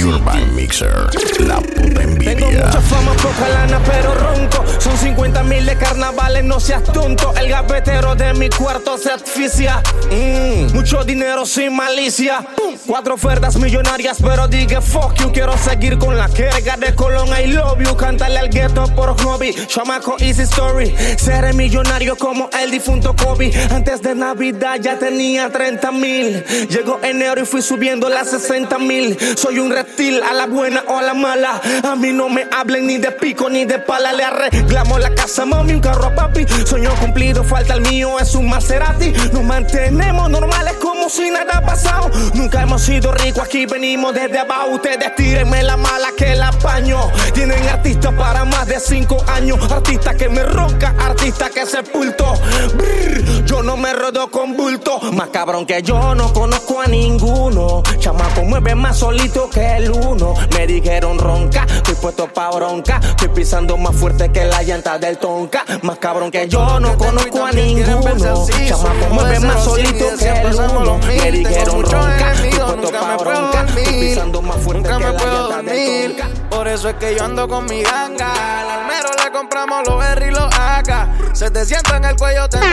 Urban 0.04 0.56
Mixer, 0.56 1.10
la 1.39 1.56
puta 1.56 1.82
Tengo 1.82 2.02
envidia. 2.02 2.65
mucha 2.65 2.82
fama, 2.82 3.13
poca 3.13 3.50
lana, 3.50 3.80
pero 3.86 4.13
ronco. 4.13 4.63
Son 4.80 4.95
50 4.98 5.43
mil 5.43 5.65
de 5.65 5.76
carnavales, 5.76 6.43
no 6.43 6.60
seas 6.60 6.84
tonto. 6.84 7.34
El 7.36 7.50
gavetero 7.50 8.15
de 8.15 8.34
mi 8.34 8.50
cuarto 8.50 8.98
se 8.98 9.12
asfixia. 9.12 9.82
Mm, 10.12 10.74
mucho 10.76 11.04
dinero 11.04 11.45
sin 11.45 11.76
malicia. 11.76 12.45
Cuatro 12.86 13.15
ofertas 13.15 13.56
millonarias, 13.58 14.17
pero 14.22 14.48
diga 14.48 14.82
fuck 14.82 15.15
you. 15.15 15.32
Quiero 15.32 15.58
seguir 15.58 15.98
con 15.98 16.17
la 16.17 16.28
carga 16.30 16.78
de 16.78 16.93
Colón. 16.95 17.30
I 17.30 17.48
love 17.48 17.80
you. 17.80 17.95
Cántale 17.95 18.39
al 18.39 18.50
gueto 18.50 18.86
por 18.95 19.19
hobby. 19.24 19.54
Chamaco 19.67 20.15
easy 20.19 20.43
story. 20.43 20.95
Seré 21.17 21.54
millonario 21.54 22.15
como 22.15 22.50
el 22.62 22.72
difunto 22.72 23.15
Kobe. 23.15 23.48
Antes 23.71 24.01
de 24.01 24.15
Navidad 24.15 24.77
ya 24.79 24.97
tenía 24.97 25.49
30 25.49 25.91
mil. 25.91 26.43
Llegó 26.69 26.99
enero 27.03 27.41
y 27.41 27.45
fui 27.45 27.62
subiendo 27.62 28.09
las 28.09 28.29
60 28.29 28.77
mil. 28.79 29.17
Soy 29.35 29.59
un 29.59 29.71
reptil 29.71 30.21
a 30.23 30.33
la 30.33 30.45
buena 30.47 30.83
o 30.88 30.97
a 30.97 31.01
la 31.01 31.13
mala. 31.13 31.62
A 31.83 31.95
mí 31.95 32.12
no 32.12 32.29
me 32.29 32.47
hablen 32.51 32.88
ni 32.88 32.97
de 32.97 33.12
pico 33.12 33.49
ni 33.49 33.65
de 33.65 33.79
pala. 33.79 34.13
Le 34.13 34.23
arreglamos 34.23 34.99
la 34.99 35.13
casa, 35.13 35.45
mami, 35.45 35.73
un 35.73 35.81
carro 35.81 36.05
a 36.05 36.15
papi. 36.15 36.45
Sueño 36.65 36.93
cumplido, 36.99 37.43
falta 37.43 37.73
el 37.73 37.81
mío, 37.81 38.19
es 38.19 38.35
un 38.35 38.49
Maserati. 38.49 39.12
Nos 39.33 39.43
mantenemos 39.43 40.29
normales 40.29 40.75
como 40.81 41.09
si 41.09 41.29
nada 41.29 41.57
ha 41.57 41.65
pasado. 41.65 42.09
Nunca 42.33 42.62
hemos 42.62 42.81
sido 42.81 43.12
ricos, 43.12 43.43
aquí 43.43 43.65
venimos 43.65 44.13
desde 44.13 44.39
abajo. 44.39 44.71
Ustedes 44.71 45.15
tírenme 45.15 45.63
la 45.63 45.77
mala 45.77 46.09
que 46.17 46.35
la 46.35 46.51
paño. 46.51 47.12
Tienen 47.33 47.67
artistas 47.67 48.13
para 48.13 48.45
más 48.45 48.67
de 48.67 48.79
5 48.79 49.25
años. 49.27 49.71
Artistas 49.71 50.15
que 50.15 50.29
me 50.29 50.43
ronca, 50.43 50.93
artistas 50.99 51.49
que 51.51 51.65
sepulto. 51.65 52.33
Brr, 52.75 53.38
yo 53.49 53.63
no 53.63 53.75
me 53.77 53.93
rodo 53.93 54.29
con 54.29 54.55
bulto. 54.55 54.99
Más 55.13 55.29
cabrón 55.29 55.65
que 55.65 55.81
yo 55.81 56.13
no 56.13 56.31
conozco 56.33 56.81
a 56.81 56.85
ninguno. 56.85 57.81
Chamaco 57.97 58.43
mueve 58.43 58.75
más 58.75 58.99
solito 58.99 59.49
que 59.49 59.77
el 59.77 59.89
uno. 59.89 60.35
Me 60.55 60.67
dijeron 60.67 61.17
ronca, 61.17 61.65
estoy 61.67 61.95
puesto 61.95 62.27
pa' 62.31 62.51
bronca. 62.51 62.99
Estoy 63.01 63.29
pisando 63.29 63.75
más 63.75 63.95
fuerte 63.95 64.31
que 64.31 64.45
la 64.45 64.62
llanta 64.62 64.99
del 64.99 65.17
tonka. 65.17 65.65
Más 65.81 65.97
cabrón 65.97 66.29
que 66.29 66.47
yo 66.47 66.79
no 66.79 66.95
conozco 66.95 67.43
a 67.43 67.51
ninguno. 67.51 68.45
Chamaco 68.67 69.13
mueve 69.13 69.39
más 69.39 69.63
solito 69.63 70.05
que 70.17 70.29
el 70.29 70.55
uno. 70.55 70.99
Me 70.99 71.31
dijeron 71.31 71.83
ronca, 71.83 72.33
estoy 72.33 72.51
puesto 72.51 72.91
pa' 72.91 73.17
bronca. 73.17 73.65
Estoy 73.65 73.99
pisando 73.99 74.41
más 74.43 74.57
fuerte 74.57 74.89
que 74.89 74.99
la 74.99 75.12
llanta 75.12 75.62
del 75.63 76.15
tonka. 76.15 76.29
Por 76.51 76.67
eso 76.67 76.89
es 76.89 76.95
que 76.95 77.15
yo 77.15 77.23
ando 77.23 77.47
con 77.47 77.65
mi 77.65 77.81
ganga. 77.81 78.62
Al 78.62 78.69
almero 78.69 79.09
le 79.23 79.31
compramos 79.31 79.88
los 79.88 80.05
R 80.05 80.27
y 80.27 80.31
los 80.31 80.53
AK. 80.53 81.18
Se 81.34 81.50
te 81.52 81.65
sienta 81.65 81.98
en 81.98 82.06
el 82.06 82.15
cuello, 82.15 82.48
te 82.50 82.60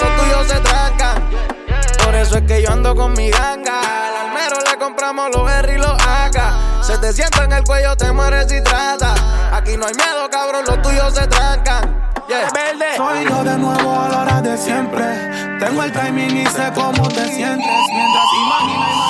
los 0.00 0.16
tuyos 0.16 0.46
se 0.48 0.60
trancan. 0.60 1.30
Por 2.04 2.14
eso 2.14 2.36
es 2.36 2.42
que 2.42 2.62
yo 2.62 2.70
ando 2.72 2.94
con 2.94 3.12
mi 3.14 3.30
ganga. 3.30 3.80
Al 3.80 4.16
almero 4.28 4.56
le 4.70 4.78
compramos 4.78 5.30
los 5.34 5.50
R 5.50 5.74
y 5.74 5.78
los 5.78 5.92
AK. 5.92 6.82
Se 6.82 6.98
te 6.98 7.12
sienta 7.12 7.44
en 7.44 7.52
el 7.52 7.64
cuello, 7.64 7.96
te 7.96 8.12
mueres 8.12 8.46
si 8.48 8.62
trata. 8.62 9.14
Aquí 9.52 9.76
no 9.76 9.86
hay 9.86 9.94
miedo, 9.94 10.28
cabrón, 10.30 10.64
los 10.66 10.82
tuyos 10.82 11.14
se 11.14 11.26
trancan. 11.26 12.10
Yeah. 12.28 12.48
Soy 12.96 13.24
yo 13.28 13.42
de 13.42 13.58
nuevo 13.58 14.00
a 14.00 14.08
la 14.08 14.20
hora 14.20 14.40
de 14.40 14.56
siempre. 14.56 15.04
Tengo 15.58 15.82
el 15.82 15.92
timing 15.92 16.36
y 16.36 16.46
sé 16.46 16.70
cómo 16.74 17.08
te 17.08 17.26
sientes. 17.26 17.80
Mientras 17.92 18.26
imaginas 18.44 19.09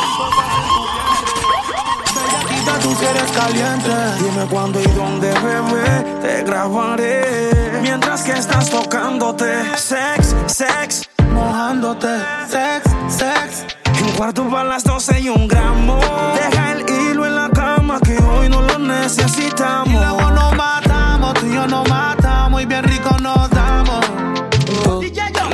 tú 2.78 2.94
si 2.94 3.04
eres 3.04 3.30
caliente. 3.32 3.90
Dime 4.18 4.46
cuándo 4.50 4.80
y 4.80 4.86
dónde, 4.92 5.32
bebé. 5.40 6.04
Te 6.22 6.42
grabaré. 6.44 7.80
Mientras 7.82 8.22
que 8.22 8.32
estás 8.32 8.70
tocándote. 8.70 9.76
Sex, 9.76 10.34
sex. 10.46 11.08
Mojándote. 11.32 12.08
Sex, 12.48 12.82
sex. 13.08 13.66
Un 14.02 14.12
cuarto 14.12 14.48
para 14.48 14.64
las 14.64 14.84
12 14.84 15.20
y 15.20 15.28
un 15.28 15.48
gramo. 15.48 15.98
Deja 16.34 16.72
el 16.72 16.84
hilo 16.88 17.26
en 17.26 17.34
la 17.34 17.50
cama 17.50 18.00
que 18.00 18.16
hoy 18.22 18.48
no 18.48 18.62
lo 18.62 18.78
necesitamos. 18.78 19.88
Y 19.88 19.92
luego 19.92 20.30
nos 20.30 20.56
matamos, 20.56 21.34
tú 21.34 21.46
y 21.46 21.54
yo 21.54 21.66
nos 21.66 21.88
matamos 21.88 22.62
y 22.62 22.66
bien 22.66 22.84
rico 22.84 23.16
nos 23.20 23.50
damos. 23.50 24.06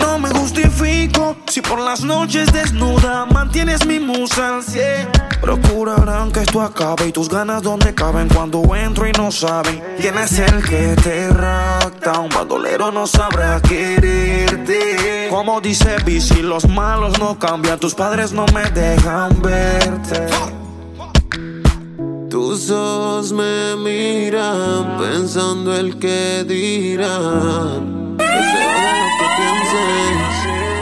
No 0.00 0.18
me 0.18 0.30
justifico 0.30 1.36
si 1.46 1.60
por 1.60 1.80
las 1.80 2.02
noches 2.02 2.52
desnuda 2.52 3.26
mantienes 3.26 3.86
mi 3.86 3.98
musa 3.98 4.56
al 4.56 4.62
cien. 4.62 5.15
Procurarán 5.46 6.32
que 6.32 6.40
esto 6.40 6.60
acabe 6.60 7.06
y 7.06 7.12
tus 7.12 7.28
ganas 7.28 7.62
donde 7.62 7.94
caben 7.94 8.28
cuando 8.28 8.74
entro 8.74 9.06
y 9.06 9.12
no 9.12 9.30
saben 9.30 9.80
quién 9.96 10.18
es 10.18 10.40
el 10.40 10.60
que 10.64 10.96
te 11.00 11.28
rapta. 11.28 12.18
Un 12.18 12.30
bandolero 12.30 12.90
no 12.90 13.06
sabrá 13.06 13.60
quererte. 13.60 15.28
Como 15.30 15.60
dice 15.60 15.98
Bici, 16.04 16.42
los 16.42 16.68
malos 16.68 17.20
no 17.20 17.38
cambian, 17.38 17.78
tus 17.78 17.94
padres 17.94 18.32
no 18.32 18.44
me 18.46 18.68
dejan 18.72 19.40
verte. 19.40 20.26
Tus 22.28 22.68
ojos 22.68 23.30
me 23.30 23.76
miran 23.76 24.98
pensando 24.98 25.76
el 25.76 25.96
que 26.00 26.42
dirán. 26.42 28.16
Que 28.18 28.24
de 28.24 28.64
lo 28.98 29.08
que 29.16 29.26
pienses. 29.36 30.75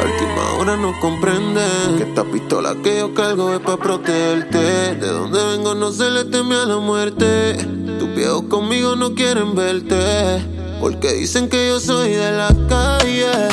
A 0.64 0.66
última 0.66 0.82
hora 0.88 0.92
no 0.94 0.98
comprenden 0.98 1.98
que 1.98 2.04
esta 2.04 2.24
pistola 2.24 2.74
que 2.82 2.96
yo 2.96 3.12
cargo 3.12 3.52
es 3.52 3.60
para 3.60 3.76
protegerte. 3.76 4.58
De 4.94 5.08
donde 5.08 5.44
vengo 5.44 5.74
no 5.74 5.92
se 5.92 6.10
le 6.10 6.24
teme 6.24 6.54
a 6.54 6.64
la 6.64 6.78
muerte. 6.78 7.54
Tus 7.98 8.14
viejos 8.14 8.44
conmigo 8.48 8.96
no 8.96 9.14
quieren 9.14 9.54
verte. 9.54 10.42
Porque 10.80 11.12
dicen 11.12 11.50
que 11.50 11.68
yo 11.68 11.80
soy 11.80 12.12
de 12.12 12.32
la 12.32 12.48
calle. 12.66 13.48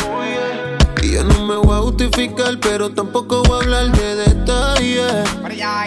Y 1.02 1.12
yo 1.12 1.26
no 1.26 1.46
me 1.46 1.56
voy 1.58 1.76
a 1.76 1.82
justificar, 1.82 2.58
pero 2.62 2.92
tampoco 2.92 3.44
voy 3.44 3.60
a 3.60 3.64
hablar 3.64 3.92
de 3.92 4.16
detalles. 4.16 5.12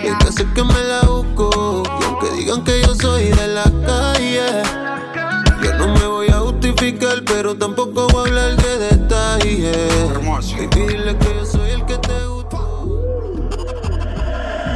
Y 0.02 0.06
es 0.06 0.16
que 0.18 0.32
sé 0.32 0.46
que 0.54 0.62
me 0.62 0.84
la 0.84 1.00
busco. 1.08 1.84
Y 2.00 2.04
aunque 2.04 2.30
digan 2.36 2.64
que 2.64 2.82
yo 2.82 2.94
soy 2.94 3.30
de 3.30 3.48
la 3.48 3.64
calle, 3.86 4.63
justificar, 6.84 7.22
pero 7.24 7.56
tampoco 7.56 8.06
voy 8.08 8.28
a 8.28 8.44
hablar 8.44 8.56
de 8.56 8.78
detalles. 8.78 9.92
Y 10.52 10.66
dile 10.66 11.16
que 11.18 11.34
yo 11.34 11.46
soy 11.46 11.70
el 11.70 11.86
que 11.86 11.98
te 11.98 12.26
gusta. 12.26 12.58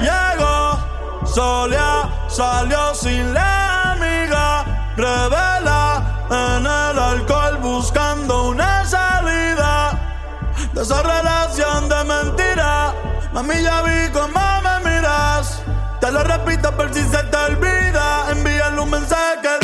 Llegó, 0.00 1.26
solía, 1.26 2.08
salió 2.28 2.94
sin 2.94 3.34
la 3.34 3.92
amiga, 3.92 4.94
revela 4.96 6.24
en 6.30 6.66
el 6.66 6.98
alcohol 6.98 7.58
buscando 7.60 8.48
una 8.48 8.84
salida 8.84 10.26
de 10.72 10.82
esa 10.82 11.02
relación 11.02 11.88
de 11.88 12.04
mentira. 12.04 12.94
Mami, 13.32 13.62
ya 13.62 13.82
vi 13.82 14.10
cómo 14.12 14.62
me 14.62 14.90
miras. 14.90 15.62
Te 16.00 16.10
lo 16.10 16.22
repito 16.22 16.74
por 16.76 16.92
si 16.94 17.02
se 17.02 17.22
te 17.24 17.36
olvida. 17.36 18.30
Envíale 18.30 18.80
un 18.80 18.90
mensaje 18.90 19.57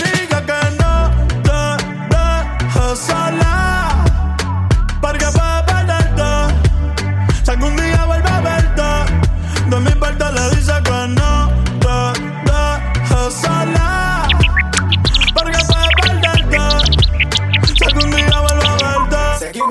parte 10.04 10.24
le 10.32 10.56
dice 10.56 10.72
que 10.84 11.08
no 11.08 11.50
te 11.80 11.96
dejes 12.44 13.34
sola. 13.40 14.28
Porque 15.34 15.58
puedo 15.66 15.88
perderte. 16.02 16.58
Si 17.74 17.84
algún 17.84 18.10
día 18.10 18.40
vuelve 18.40 18.68
a 18.68 18.74
verte. 19.08 19.62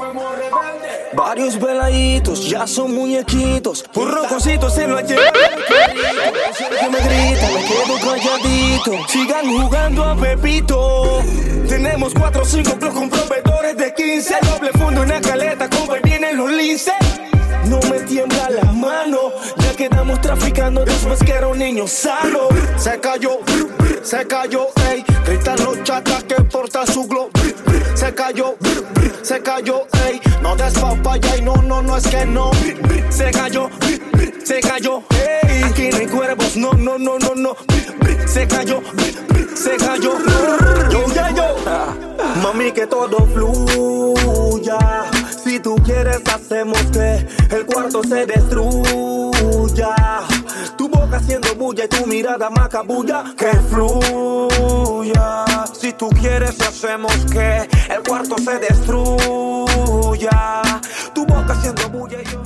Varios 1.14 1.60
veladitos, 1.60 2.50
ya 2.50 2.66
son 2.66 2.96
muñequitos. 2.96 3.86
Un 3.94 4.12
rococito 4.12 4.70
se 4.70 4.88
lo 4.88 4.98
ha 4.98 5.02
llevado. 5.02 5.32
Que 6.80 6.90
me 6.90 7.00
grita, 7.00 7.48
me 7.52 7.62
quedo 7.66 7.96
calladito. 8.00 9.08
Sigan 9.08 9.46
jugando 9.46 10.04
a 10.04 10.16
Pepito. 10.16 11.22
Tenemos 11.68 12.14
4 12.14 12.42
o 12.42 12.46
5 12.46 12.80
clubs 12.80 12.94
con 12.96 13.10
proveedores 13.10 13.78
de 13.78 13.94
15. 13.94 14.36
Doble 14.42 14.72
fondo, 14.72 15.02
una 15.02 15.22
caleta, 15.22 15.70
como 15.70 15.94
vienen 16.04 16.38
los 16.38 16.52
linces. 16.52 17.13
No 17.68 17.80
me 17.90 18.00
tiembla 18.02 18.50
la 18.50 18.72
mano, 18.72 19.32
ya 19.58 19.74
quedamos 19.76 20.22
traficando 20.22 20.84
después 20.84 21.20
que 21.24 21.32
era 21.32 21.48
un 21.48 21.58
niño 21.58 21.88
sano. 21.88 22.50
Se 22.78 23.00
cayó, 23.00 23.40
se 24.04 24.28
cayó, 24.28 24.68
ey. 24.90 25.04
Gritan 25.26 25.64
los 25.64 25.82
chatas 25.84 26.24
que 26.26 26.36
porta 26.36 26.86
su 26.86 27.08
globo. 27.08 27.30
Se 27.96 28.14
cayó, 28.14 28.56
se 29.22 29.42
cayó, 29.42 29.88
ey. 30.06 30.22
No 30.42 30.56
des 30.56 30.74
papaya 30.74 31.38
y 31.38 31.42
no, 31.42 31.56
no, 31.56 31.82
no 31.82 31.98
es 31.98 32.08
que 32.08 32.26
no. 32.26 32.52
Se 33.10 33.32
cayó, 33.32 33.70
se 34.44 34.60
cayó, 34.60 35.04
ey. 35.12 35.64
Aquí 35.64 35.90
no 35.90 35.98
hay 35.98 36.08
cuervos, 36.08 36.58
no, 36.58 36.74
no, 36.74 36.98
no, 36.98 37.18
no, 37.18 37.34
no. 37.36 37.56
Se 38.26 38.48
cayó, 38.48 38.82
se 39.56 39.78
cayó. 39.78 40.18
Yo, 40.92 41.06
yo, 41.14 41.30
yo. 41.36 41.56
Mami, 42.42 42.72
que 42.72 42.88
todo 42.88 43.26
fluya. 43.28 44.78
Si 45.44 45.60
tú 45.60 45.76
quieres, 45.84 46.22
hacemos 46.34 46.82
que 46.94 47.28
el 47.50 47.66
cuarto 47.66 48.02
se 48.04 48.26
destruya. 48.26 49.94
Tu 50.78 50.88
boca 50.88 51.18
haciendo 51.18 51.54
bulla 51.56 51.84
y 51.84 51.88
tu 51.90 52.08
mirada 52.08 52.50
macabulla. 52.50 53.26
Que 53.38 53.52
fluya. 53.70 55.44
Si 55.74 55.92
tú 55.92 56.08
quieres, 56.10 56.62
hacemos 56.62 57.14
que 57.30 57.68
el 57.90 58.04
cuarto 58.08 58.38
se 58.38 58.58
destruya. 58.60 60.62
Tu 61.14 61.26
boca 61.26 61.54
haciendo 61.54 61.90
bulla 61.90 62.22
y 62.22 62.26
yo 62.26 62.42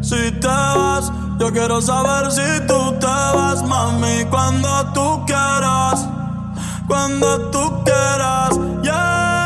Si 0.00 0.30
te 0.30 0.46
vas, 0.46 1.10
yo 1.40 1.52
quiero 1.52 1.80
saber 1.80 2.30
si 2.30 2.60
tú 2.68 2.94
te 3.00 3.06
vas, 3.06 3.64
mami, 3.64 4.24
cuando 4.30 4.92
tú 4.92 5.24
quieras, 5.26 6.06
cuando 6.86 7.50
tú 7.50 7.82
quieras, 7.84 8.56
yeah. 8.82 9.39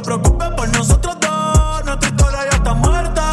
Te 0.00 0.04
preocupes 0.04 0.48
por 0.56 0.68
nosotros 0.76 1.16
dos, 1.20 1.84
nuestra 1.84 2.08
historia 2.08 2.38
ya 2.50 2.56
está 2.56 2.74
muerta. 2.74 3.30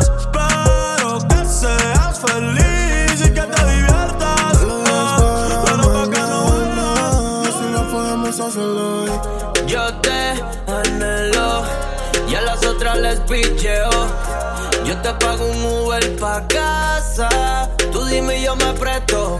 Espero 0.00 1.18
que 1.28 1.44
seas 1.46 2.20
feliz 2.20 3.20
y 3.20 3.32
que 3.32 3.40
te 3.40 3.70
diviertas. 3.70 4.58
Pero 5.64 5.92
pa' 5.92 6.10
que 6.10 6.20
no 6.20 6.42
vuelvas. 6.42 7.46
Y 7.46 7.52
si 7.52 7.72
no 7.72 7.82
podemos 7.90 8.40
hacerlo 8.40 9.02
hoy. 9.02 9.10
Yo 9.66 9.94
te 10.00 10.34
anhelo 10.70 11.62
y 12.28 12.34
a 12.34 12.42
las 12.42 12.64
otras 12.66 12.98
les 12.98 13.20
picheo. 13.20 13.90
Yo 14.84 14.96
te 15.00 15.14
pago 15.14 15.46
un 15.46 15.64
Uber 15.64 16.16
pa' 16.18 16.46
casa. 16.48 17.70
Tú 17.92 18.04
dime 18.04 18.40
y 18.40 18.44
yo 18.44 18.56
me 18.56 18.72
presto. 18.74 19.38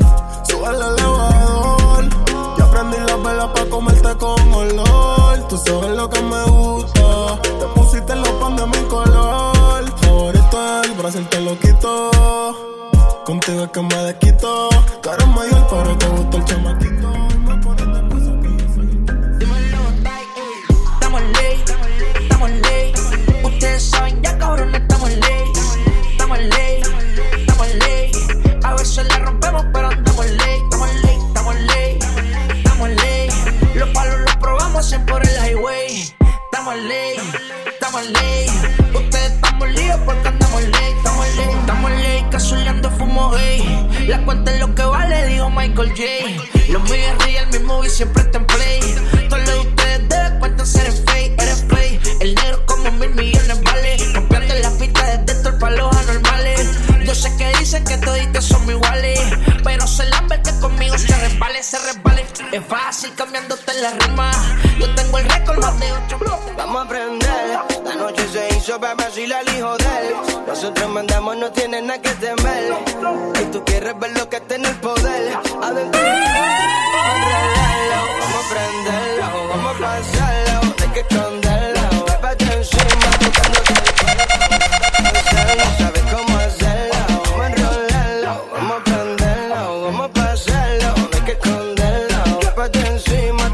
Sube 0.49 0.69
el 0.69 0.77
elevador. 0.77 2.09
Ya 2.57 2.71
prendí 2.71 2.97
la 3.07 3.17
vela 3.17 3.53
pa' 3.53 3.67
comerte 3.67 4.17
con 4.17 4.53
olor. 4.55 5.18
Tú 5.49 5.57
sabes 5.57 5.97
lo 5.97 6.09
que 6.09 6.21
me 6.23 6.43
gusta. 6.45 7.41
Te 7.43 7.67
pusiste 7.75 8.15
los 8.17 8.29
pan 8.41 8.57
de 8.57 8.67
mi 8.67 8.89
color. 8.89 9.85
Favorito 10.01 10.83
el 10.85 10.93
Brasil 10.93 11.27
te 11.29 11.41
lo 11.41 11.59
quito. 11.59 12.11
Contigo 13.25 13.65
es 13.65 13.71
que 13.71 13.83
me 13.83 13.97
desquito. 14.05 14.69
Tú 15.03 15.11
eres 15.11 15.29
mayor, 15.29 15.67
pero 15.71 15.99
te 15.99 16.07
gusta 16.09 16.37
el 16.37 16.45
chamaquito. 16.45 17.28
La 44.29 44.53
es 44.53 44.61
lo 44.61 44.75
que 44.75 44.83
vale, 44.83 45.27
dijo 45.27 45.49
Michael 45.49 45.89
J. 45.89 46.03
Los 46.69 46.83
míos 46.91 47.13
es 47.13 47.25
real, 47.25 47.47
mi 47.51 47.59
movie 47.61 47.89
siempre 47.89 48.23
está 48.25 48.37
en 48.37 48.45
play. 48.45 48.81
Todos 49.27 49.43
los 49.43 49.55
de 49.55 49.59
ustedes 49.61 50.09
deben 50.11 50.39
cuenta 50.39 50.67
ser 50.67 50.93
fake, 50.93 51.43
eres 51.43 51.65
fake. 51.67 52.17
El 52.21 52.35
negro 52.35 52.67
como 52.67 52.93
mil 52.93 53.09
millones 53.15 53.63
vale. 53.63 53.97
Rompiendo 54.13 54.55
la 54.55 54.71
pista 54.73 55.17
desde 55.17 55.43
todo 55.43 55.59
para 55.59 55.77
los 55.77 55.97
anormales. 55.97 56.69
Yo 57.07 57.15
sé 57.15 57.35
que 57.39 57.57
dicen 57.59 57.83
que 57.85 57.97
toditos 57.97 58.45
somos 58.45 58.69
iguales. 58.69 59.19
Pero 59.65 59.87
se 59.87 60.05
lambe 60.05 60.43
que 60.43 60.53
conmigo 60.61 60.99
se 60.99 61.17
resbale, 61.17 61.63
se 61.63 61.79
resbale. 61.79 62.27
Es 62.53 62.67
fácil 62.67 63.15
cambiándote 63.15 63.73
la 63.81 63.93
rima. 63.93 64.31
Yo 64.79 64.95
tengo 64.95 65.19
el 65.19 65.25
récord 65.27 65.59
más 65.59 65.81
de 65.81 65.91
ocho. 65.91 66.19
Vamos 66.55 66.77
a 66.77 66.85
aprender. 66.85 67.59
La 67.83 67.95
noche 67.95 68.29
se 68.31 68.55
hizo 68.55 68.79
para 68.79 68.95
vacilar 68.95 69.43
de 69.47 69.59
él. 69.59 69.65
Nosotros 70.47 70.89
mandamos, 70.91 71.37
no 71.39 71.51
tiene 71.51 71.81
nada 71.81 72.03
que 72.03 72.11
temer. 72.11 72.75
Y 73.41 73.45
tú 73.53 73.65
quieres 73.65 73.99
ver 73.99 74.18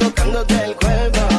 tocándote 0.04 0.54
el 0.64 0.76
cuerpo. 0.76 1.33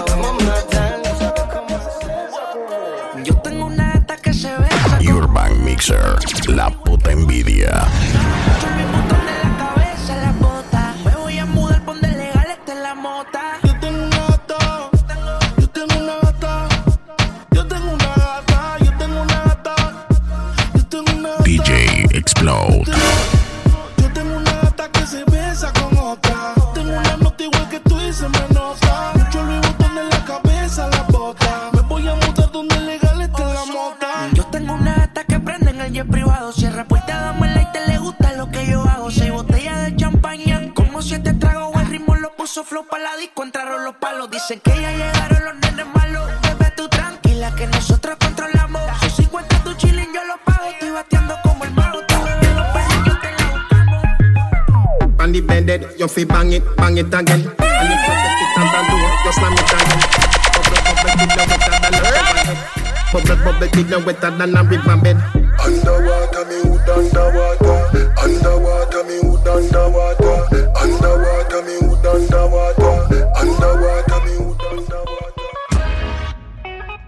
Dig 64.25 64.37
no 64.37 64.37
wetter 64.37 64.37
than 64.37 64.55
a 64.57 64.63
river 64.63 64.97
bed. 64.97 65.17
Underwater, 65.63 66.45
me 66.45 66.57
hood 66.63 66.89
underwater. 66.89 67.77
Underwater, 68.23 69.03
me 69.03 69.17
hood 69.21 69.47
underwater. 69.47 70.37
Underwater, 70.81 71.61
me 71.63 71.75
hood 71.85 72.05
underwater. 72.05 72.93
Underwater, 73.39 74.19
me 74.25 74.33
hood 74.35 74.61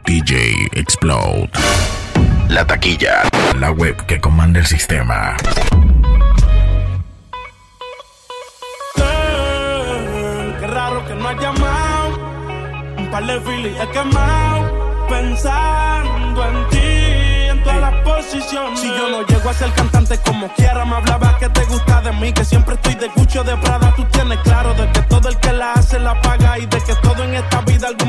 DJ 0.06 0.32
Explode. 0.74 1.52
La 2.50 2.66
taquilla. 2.66 3.24
La 3.60 3.72
web 3.72 3.96
que 4.06 4.20
comanda 4.20 4.60
el 4.60 4.66
sistema. 4.66 5.36
Girl, 8.96 10.56
Qué 10.60 10.68
raro 10.68 11.06
que 11.08 11.16
no 11.16 11.28
has 11.28 11.42
llamado. 11.42 12.18
Un 12.98 13.10
par 13.12 13.26
de 13.26 13.42
filis 13.42 13.76
he 13.80 13.88
quemado. 13.90 14.88
Pensando 15.10 16.44
en 16.50 16.70
ti, 16.70 16.77
Si 18.30 18.40
yo 18.50 19.10
no 19.10 19.26
llego 19.26 19.50
a 19.50 19.54
ser 19.54 19.72
cantante 19.72 20.18
como 20.18 20.50
quiera, 20.54 20.84
me 20.84 20.98
hablaba 20.98 21.38
que 21.40 21.48
te 21.48 21.64
gusta 21.64 22.02
de 22.02 22.12
mí. 22.12 22.34
Que 22.34 22.44
siempre 22.44 22.76
estoy 22.76 22.96
de 22.96 23.08
Gucci 23.08 23.38
o 23.38 23.44
de 23.46 23.56
Prada. 23.56 23.94
Tú 23.96 24.04
tienes 24.12 24.38
claro 24.40 24.74
de 24.74 24.92
que 24.92 25.02
todo 25.04 25.30
el 25.30 25.38
que 25.38 25.54
la 25.54 25.72
hace 25.74 25.98
la 25.98 26.20
paga. 26.20 26.60
Y 26.60 26.66
de 26.66 26.82
que 26.84 26.94
todo 26.96 27.24
en 27.24 27.36
esta 27.36 27.62
vida 27.62 27.88
algún 27.88 28.07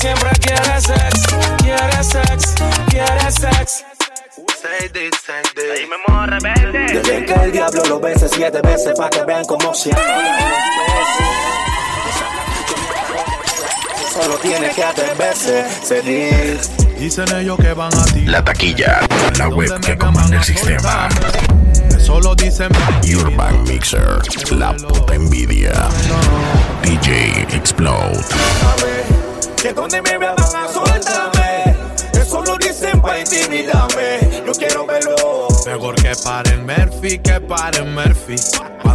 siempre 0.00 0.30
quiere 0.40 0.80
sex. 0.80 1.26
Quiere 1.58 2.02
sex, 2.02 2.54
quiere 2.88 3.30
sex. 3.30 3.84
Desde 6.92 7.24
que 7.26 7.34
el 7.44 7.52
diablo 7.52 7.84
lo 7.86 8.00
bese 8.00 8.28
siete 8.28 8.60
veces 8.62 8.94
para 8.96 9.10
que 9.10 9.24
vean 9.24 9.44
cómo 9.44 9.74
se 9.74 9.90
Solo 14.12 14.36
tiene 14.42 14.70
que 14.70 14.84
atreverse, 14.84 15.66
seguir. 15.82 16.60
Dicen 16.98 17.26
ellos 17.36 17.58
que 17.58 17.72
van 17.72 17.94
a 17.94 18.04
ti. 18.04 18.22
La 18.26 18.42
taquilla. 18.42 19.00
La 19.38 19.48
web 19.48 19.80
que 19.80 19.96
comanda 19.96 20.36
el 20.36 20.44
sistema. 20.44 21.08
Solo 21.98 22.34
dicen 22.34 22.70
Urban 23.16 23.62
Mixer. 23.64 24.20
La 24.52 24.74
puta 24.74 25.14
envidia. 25.14 25.72
DJ 26.82 27.46
Explode. 27.54 28.24
Que 29.60 29.74
donde 29.74 30.00
me 30.00 30.16
vean 30.16 30.34
van 30.36 30.56
a 30.56 30.68
soltarme. 30.68 31.76
Eso 32.14 32.42
lo 32.42 32.56
dicen 32.56 33.00
pa' 33.02 33.18
intimidarme. 33.18 34.42
Yo 34.46 34.52
quiero 34.52 34.86
verlo. 34.86 35.48
Mejor 35.66 35.94
que 35.96 36.12
paren 36.24 36.64
Murphy, 36.64 37.18
que 37.18 37.40
paren 37.40 37.94
Murphy. 37.94 38.36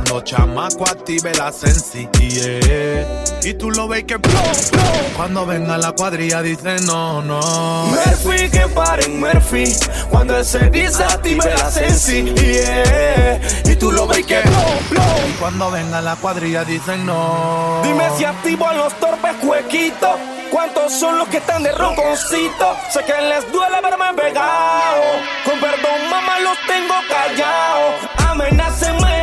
Cuando 0.06 0.24
chamaco 0.24 0.84
active 0.88 1.34
la 1.34 1.52
sensi. 1.52 2.08
yeah. 2.20 3.24
Y 3.44 3.56
tú 3.56 3.72
lo 3.72 3.88
ves 3.88 4.04
que 4.04 4.18
blow, 4.18 4.34
blow. 4.72 4.84
Cuando 5.18 5.48
venga 5.48 5.80
la 5.80 5.94
cuadrilla 5.94 6.44
dice 6.44 6.76
no, 6.86 7.24
no. 7.24 7.42
Murphy, 7.88 8.48
que 8.50 8.68
paren 8.68 9.20
Murphy. 9.20 9.66
Cuando 10.12 10.38
él 10.38 10.46
se 10.46 10.70
desactive 10.70 11.44
la 11.58 11.72
sensi. 11.72 12.24
yeah. 12.36 13.42
Y 13.66 13.76
tú 13.78 13.92
lo 13.92 14.06
ves 14.06 14.28
que 14.28 14.42
blow, 14.42 14.80
blow. 14.92 15.28
Y 15.28 15.32
cuando 15.40 15.72
venga 15.72 16.00
la 16.02 16.16
cuadrilla 16.18 16.64
dicen 16.64 17.04
no. 17.08 17.82
Dime 17.84 18.08
si 18.16 18.26
activo 18.26 18.68
a 18.68 18.74
los 18.74 18.94
torpes 19.00 19.34
huequitos. 19.42 20.20
¿Cuántos 20.52 20.94
son 20.94 21.18
los 21.18 21.28
que 21.30 21.38
están 21.38 21.64
de 21.64 21.72
ronconcito? 21.72 22.78
Sé 22.92 23.04
que 23.04 23.20
les 23.28 23.52
duele 23.52 23.82
verme 23.82 24.06
pegado. 24.16 25.02
Con 25.44 25.60
perdón, 25.60 26.10
mamá, 26.12 26.40
los 26.42 26.58
tengo 26.68 26.94
callados. 27.10 27.96
Amenacen, 28.30 28.96
me 28.98 29.00
prometan 29.02 29.15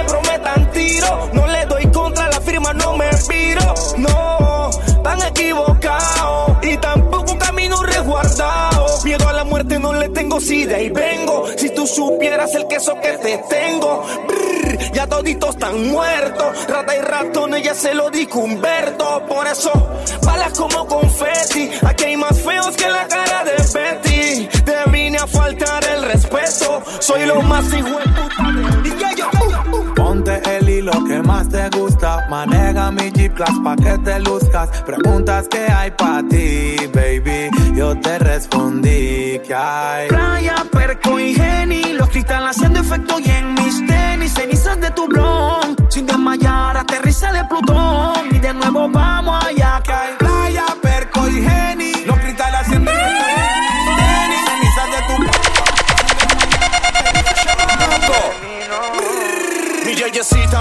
No 1.33 1.47
le 1.47 1.67
doy 1.67 1.87
contra 1.91 2.29
la 2.29 2.41
firma, 2.41 2.73
no 2.73 2.97
me 2.97 3.11
piro. 3.29 3.75
No, 3.99 4.71
tan 5.03 5.21
equivocados. 5.23 6.57
Y 6.63 6.77
tampoco 6.79 7.37
camino 7.39 7.83
resguardado. 7.83 8.87
Miedo 9.05 9.29
a 9.29 9.33
la 9.33 9.45
muerte 9.45 9.79
no 9.79 9.93
le 9.93 10.09
tengo, 10.11 10.41
si 10.41 10.65
de 10.65 10.75
ahí 10.77 10.91
vengo. 10.91 11.47
Si 11.57 11.71
tú 11.71 11.87
supieras 11.87 12.55
el 12.55 12.67
queso 12.69 12.95
que 13.01 13.13
te 13.19 13.39
tengo. 13.49 14.05
Brr, 14.29 14.93
ya 14.93 15.07
toditos 15.07 15.51
están 15.51 15.89
muertos. 15.91 16.67
Rata 16.69 16.97
y 16.97 17.01
ratones, 17.01 17.63
ya 17.65 17.75
se 17.75 17.95
lo 17.95 18.11
dijo 18.11 18.39
Humberto. 18.41 19.23
Por 19.29 19.47
eso, 19.47 19.71
balas 20.25 20.53
como 20.59 20.87
confeti. 20.87 21.71
Aquí 21.85 22.05
hay 22.05 22.17
más 22.17 22.39
feos 22.41 22.77
que 22.77 22.89
la 22.89 23.07
cara 23.09 23.45
de 23.45 23.53
Betty. 23.75 24.49
Te 24.65 24.91
vine 24.91 25.19
a 25.19 25.27
faltar 25.27 25.85
el 25.85 26.03
respeto. 26.05 26.83
Soy 27.01 27.27
lo 27.27 27.43
más 27.43 27.65
hijo 27.73 27.89
de 27.89 28.05
puta 28.05 28.45
Y 28.85 28.89
yo- 29.19 29.29
hilo 29.33 29.63
que 29.65 29.82
más 31.43 31.49
te 31.49 31.79
gusta. 31.79 32.27
Maneja 32.29 32.91
mi 32.91 33.11
Jeep 33.11 33.35
Class 33.35 33.55
pa' 33.65 33.77
que 33.77 33.99
te 33.99 34.19
luzcas. 34.21 34.69
Preguntas 34.83 35.49
que 35.49 35.71
hay 35.71 35.91
pa' 35.91 36.23
ti, 36.29 36.77
baby. 36.95 37.51
Yo 37.75 37.99
te 38.01 38.19
respondí 38.19 39.41
que 39.47 39.55
hay. 39.55 40.09
Playa, 40.09 40.57
perco 40.71 41.19
y 41.19 41.35
geni, 41.35 41.95
los 41.95 42.09
cristales 42.09 42.57
haciendo 42.57 42.81
efecto 42.81 43.19
y 43.21 43.31
en 43.31 43.55
mis 43.55 43.87
tenis, 43.87 44.33
cenizas 44.35 44.81
de 44.81 44.91
tu 44.91 45.07
blon. 45.09 45.77
Sin 45.89 46.07
desmayar, 46.07 46.77
aterriza 46.77 47.33
de 47.33 47.45
Plutón. 47.45 48.27
Y 48.31 48.39
de 48.39 48.55
nuevo 48.55 48.89
vamos 48.89 49.45
allá 49.45 49.81
que 49.85 49.93
hay 49.93 50.15
Playa, 50.19 50.67
perco 50.81 51.29
y 51.29 51.43
geni. 51.43 51.82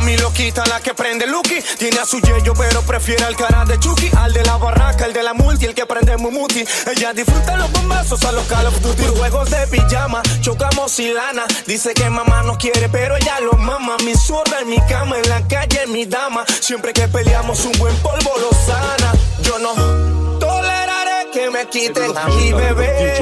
Yesita, 0.02 0.06
mi 0.06 0.18
loquita, 0.18 0.66
la 0.66 0.80
que 0.80 0.94
prende 0.94 1.28
Lucky. 1.28 1.62
Tiene 1.78 2.00
a 2.00 2.06
su 2.06 2.20
yello, 2.20 2.54
pero 2.54 2.82
prefiere 2.82 3.24
al 3.24 3.36
cara 3.36 3.66
de 3.66 3.80
Chucky. 3.80 4.10
Al 4.18 4.34
de 4.34 4.44
la 4.44 4.58
barraca, 4.58 5.06
el 5.06 5.14
de 5.14 5.24
la 5.24 5.34
multi, 5.34 5.66
el 5.66 5.74
que 5.74 5.86
prende 5.86 6.18
Mumuti. 6.18 6.64
Ella 6.96 7.14
disfruta 7.14 7.58
los 7.58 7.72
bombazos 7.72 8.24
a 8.24 8.32
los 8.32 8.46
Call 8.48 8.68
of 8.68 8.80
Duty. 8.82 9.04
Juegos 9.18 9.50
de 9.50 9.68
pijama, 9.68 10.22
chocamos 10.42 11.00
y 11.00 11.14
lana. 11.14 11.44
Dice 11.66 11.94
que 11.94 12.10
mamá 12.10 12.44
no 12.44 12.58
quiere, 12.58 12.90
pero 12.90 13.16
ella 13.16 13.40
lo 13.40 13.54
mama. 13.54 13.98
Mi 14.06 14.16
zurda 14.16 14.62
en 14.62 14.70
mi 14.70 14.80
cama, 14.88 15.18
en 15.18 15.30
la 15.30 15.48
calle, 15.48 15.88
mi 15.88 16.06
dama. 16.06 16.46
Siempre 16.60 16.94
que 16.94 17.08
peleamos, 17.08 17.64
un 17.66 17.74
buen 17.74 17.96
polvo 17.98 18.32
lo 18.40 18.52
sana. 18.66 19.14
Yo 19.42 19.60
no 19.60 20.40
toleraré 20.40 21.30
que 21.32 21.50
me 21.50 21.68
quiten 21.68 22.18
a 22.18 22.28
mi 22.28 22.54
bebé. 22.54 23.22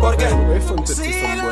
Porque 0.00 0.28
si 0.86 1.12
la 1.36 1.45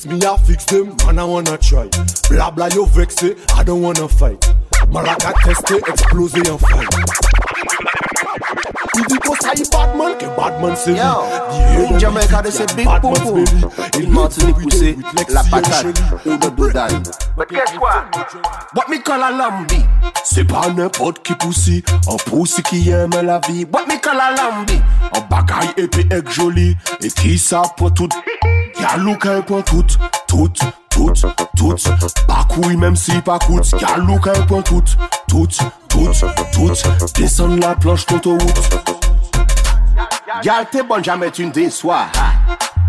Fix 0.00 0.14
me, 0.14 0.24
I 0.24 0.36
fix 0.38 0.64
them, 0.64 0.96
man, 1.04 1.18
I 1.18 1.24
wanna 1.24 1.58
try. 1.58 1.86
Blah 2.30 2.50
blah, 2.52 2.68
you 2.72 2.86
vex 2.86 3.22
it, 3.22 3.36
I 3.54 3.62
don't 3.62 3.82
wanna 3.82 4.08
fight. 4.08 4.40
Maraca 4.88 5.34
test 5.44 5.70
it, 5.70 5.86
explose 5.86 6.34
it 6.36 6.48
and 6.48 6.58
fight. 6.58 6.88
Il 8.96 9.04
dit 9.04 9.18
qu'on 9.18 9.34
saille 9.34 9.62
Batman, 9.70 10.16
que 10.18 10.24
Batman 10.34 10.74
c'est 10.74 10.92
lui. 10.92 10.98
Yo, 10.98 11.98
Jamaica 11.98 12.40
de 12.40 12.50
c'est 12.50 12.74
Big 12.76 12.88
Popo. 13.02 13.44
Il 13.98 14.08
Martinique 14.08 14.56
poussé, 14.56 14.96
la 15.28 15.44
patate, 15.44 16.02
ou 16.24 16.36
de 16.38 16.48
Dodagne. 16.48 17.02
But 17.36 17.50
guess 17.50 17.76
what? 17.78 18.06
What 18.74 18.88
me 18.88 19.02
call 19.02 19.22
a 19.22 19.30
lambi? 19.30 19.84
C'est 20.24 20.44
pas 20.44 20.70
n'importe 20.74 21.22
qui 21.22 21.34
poussi, 21.34 21.84
un 22.08 22.16
poussi 22.16 22.62
qui 22.62 22.88
aime 22.88 23.10
la 23.22 23.38
vie. 23.46 23.66
What 23.70 23.84
me 23.86 24.00
call 24.00 24.18
a 24.18 24.30
lambi? 24.30 24.80
Un 25.14 25.20
bagaille 25.28 25.74
épais 25.76 26.08
et 26.10 26.32
joli, 26.32 26.74
et 27.02 27.08
qui 27.08 27.38
ça 27.38 27.64
pour 27.76 27.92
tout. 27.92 28.08
Y'a 28.80 28.96
Luca 28.96 29.42
pour 29.42 29.62
tout, 29.64 29.84
tout, 30.26 30.48
tout, 30.88 31.12
tout. 31.56 31.76
Bakouille 32.26 32.76
même 32.76 32.96
si 32.96 33.12
pas 33.20 33.38
coûte. 33.38 33.74
Y'a 33.80 33.98
Luca 33.98 34.32
pour 34.48 34.62
tout, 34.64 34.82
tout, 35.28 35.46
tout, 35.88 36.10
tout. 36.52 36.72
Descendre 37.14 37.58
la 37.60 37.74
planche 37.74 38.06
d'autoroute. 38.06 38.70
Gal, 40.42 40.66
t'es 40.70 40.82
bonne, 40.82 41.04
jamais 41.04 41.30
tu 41.30 41.46
ne 41.46 41.50
déçois. 41.50 42.06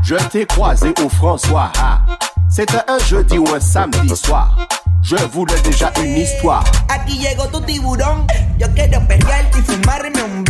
Je 0.03 0.15
t'ai 0.15 0.45
croisé 0.45 0.93
au 1.03 1.09
François. 1.09 1.71
ha. 1.77 2.01
C'était 2.49 2.81
un 2.87 2.99
jeudi 2.99 3.37
ou 3.37 3.47
un 3.53 3.59
samedi 3.59 4.15
soir. 4.15 4.55
Je 5.03 5.15
voulais 5.31 5.59
déjà 5.61 5.91
une 6.01 6.17
histoire. 6.17 6.63
Aquí 6.89 7.17
llegó 7.17 7.47
tu 7.47 7.61
tiburón. 7.61 8.27
Yo 8.57 8.67
quiero 8.75 8.99
pelearte 9.07 9.57
y 9.57 9.61
fumarme 9.61 10.11
un 10.21 10.43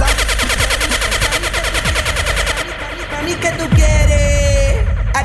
¿qué 3.39 3.52
tú 3.52 3.70
quieres? 3.76 4.41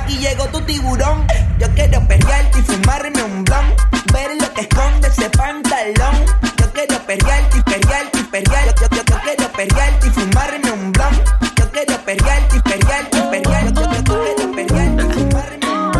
Aquí 0.07 0.19
llegó 0.19 0.45
tu 0.47 0.61
tiburón. 0.61 1.27
Yo 1.59 1.67
quiero 1.75 2.01
pelearte 2.07 2.61
y 2.61 2.63
fumarme 2.63 3.25
un 3.25 3.43
blunt. 3.43 3.75
Ver 4.13 4.41
lo 4.41 4.55
que 4.55 4.61
esconde 4.61 5.09
ese 5.09 5.29
pantalón. 5.31 6.15
Yo 6.59 6.73
quiero 6.73 6.97
pelearte 7.05 7.59
y 7.59 7.63
pelearte 7.63 8.21
y 8.21 8.23
pelearte. 8.23 8.83
Yo, 8.83 8.89
yo, 8.89 9.03
yo 9.03 9.19
quiero 9.25 9.51
pelearte 9.51 10.07
y 10.07 10.11
fumarme 10.11 10.71
un 10.71 10.93
blunt. 10.93 11.29
Yo 11.59 11.73
quiero 11.73 11.99
pelearte 12.05 12.57
y 12.57 12.61
pelearte 12.61 13.19
y 13.19 13.23
pelearte. 13.23 13.73
Yo, 13.75 13.83
yo, 13.83 14.03
yo 14.05 14.23
quiero 14.23 14.53
pelearte 14.53 15.03
y 15.03 15.11
fumarme 15.11 15.67
un 15.67 15.97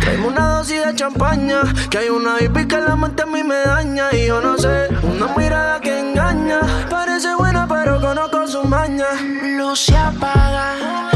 Traeme 0.00 0.26
una 0.26 0.48
dosis 0.56 0.84
de 0.84 0.94
champaña, 0.96 1.62
que 1.90 1.98
hay 1.98 2.08
una 2.08 2.34
baby 2.40 2.66
que 2.66 2.78
la 2.78 2.96
mente 2.96 3.22
a 3.22 3.26
mí 3.26 3.44
me 3.44 3.56
daña 3.56 4.08
y 4.12 4.26
yo 4.26 4.40
no 4.40 4.58
sé, 4.58 4.88
se 9.78 9.96
apaga, 9.96 11.07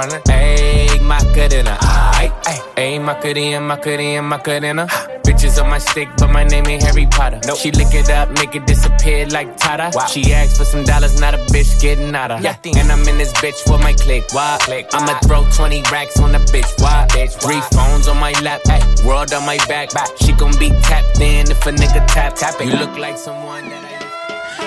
one 0.00 0.08
minute. 0.08 0.24
Ayy, 0.24 1.00
Macarena, 1.00 1.76
aight, 2.16 2.32
aight. 2.44 2.62
Ayy, 2.76 3.02
Macarena, 3.02 3.60
Macarena, 3.60 4.22
Macarena. 4.22 4.86
Bitches 5.24 5.62
on 5.62 5.70
my 5.70 5.78
stick, 5.78 6.08
but 6.16 6.28
my 6.28 6.44
name 6.44 6.66
ain't 6.66 6.82
Harry 6.82 7.06
Potter. 7.06 7.40
She 7.56 7.70
lick 7.70 7.94
it 7.94 8.10
up, 8.10 8.30
make 8.30 8.54
it 8.54 8.66
disappear 8.66 9.26
like 9.26 9.56
Tata. 9.56 9.90
She 10.08 10.32
asked 10.32 10.56
for 10.56 10.64
some 10.64 10.84
dollars, 10.84 11.20
not 11.20 11.34
a 11.34 11.38
bitch 11.52 11.80
getting 11.80 12.14
out 12.14 12.30
of. 12.30 12.44
And 12.44 12.92
I'm 12.92 13.06
in 13.08 13.18
this 13.18 13.32
bitch 13.34 13.70
with 13.70 13.80
my 13.80 13.92
click. 13.92 14.24
Why? 14.32 14.56
click. 14.60 14.88
I'ma 14.92 15.18
throw 15.20 15.44
20 15.50 15.82
racks 15.92 16.18
on 16.20 16.32
the 16.32 16.38
bitch. 16.38 16.80
Why? 16.80 17.06
bitch. 17.10 17.38
Three 17.40 17.60
phones 17.76 18.08
on 18.08 18.18
my 18.18 18.32
lap, 18.40 18.62
ay, 18.68 18.80
world 19.04 19.32
on 19.32 19.44
my 19.44 19.58
back. 19.68 19.90
She 20.20 20.32
gon' 20.32 20.56
be 20.58 20.70
tapped 20.82 21.20
in 21.20 21.50
if 21.50 21.66
a 21.66 21.72
nigga 21.72 22.06
tap 22.06 22.34
tap 22.34 22.60
it. 22.60 22.66
You 22.66 22.76
look 22.76 22.96
like 22.96 23.18
someone 23.18 23.68
that 23.68 23.84
I. 23.84 23.90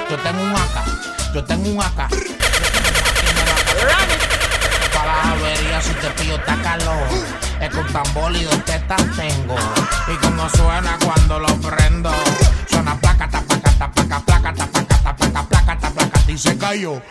Yo 0.10 0.18
tengo 0.18 0.44
un 0.44 0.54
AK, 0.54 0.76
yo 1.34 1.42
tengo 1.42 1.70
un 1.70 1.80
AK. 1.80 2.12
avería 5.14 5.82
si 5.82 5.94
te 5.94 6.10
pillo 6.12 6.36
está 6.36 6.56
calor. 6.62 7.08
Es 7.60 7.70
que 7.70 7.78
un 7.78 7.88
tambor 7.88 8.36
y 8.36 8.44
dos 8.44 8.64
tengo. 8.66 9.56
Y 10.08 10.16
como 10.18 10.50
suena 10.50 10.98
cuando 11.04 11.40
lo 11.40 11.56
prendo. 11.62 12.12
Suena 12.70 12.96
placa, 13.00 13.30
tapaca, 13.30 13.72
tapaca, 13.72 14.20
placa, 14.20 14.54
tapaca, 14.54 14.98
tapaca, 15.04 15.44
placa, 15.44 15.78
tapaca, 15.78 16.20
y 16.28 16.38
se 16.38 16.58
cayó. 16.58 17.02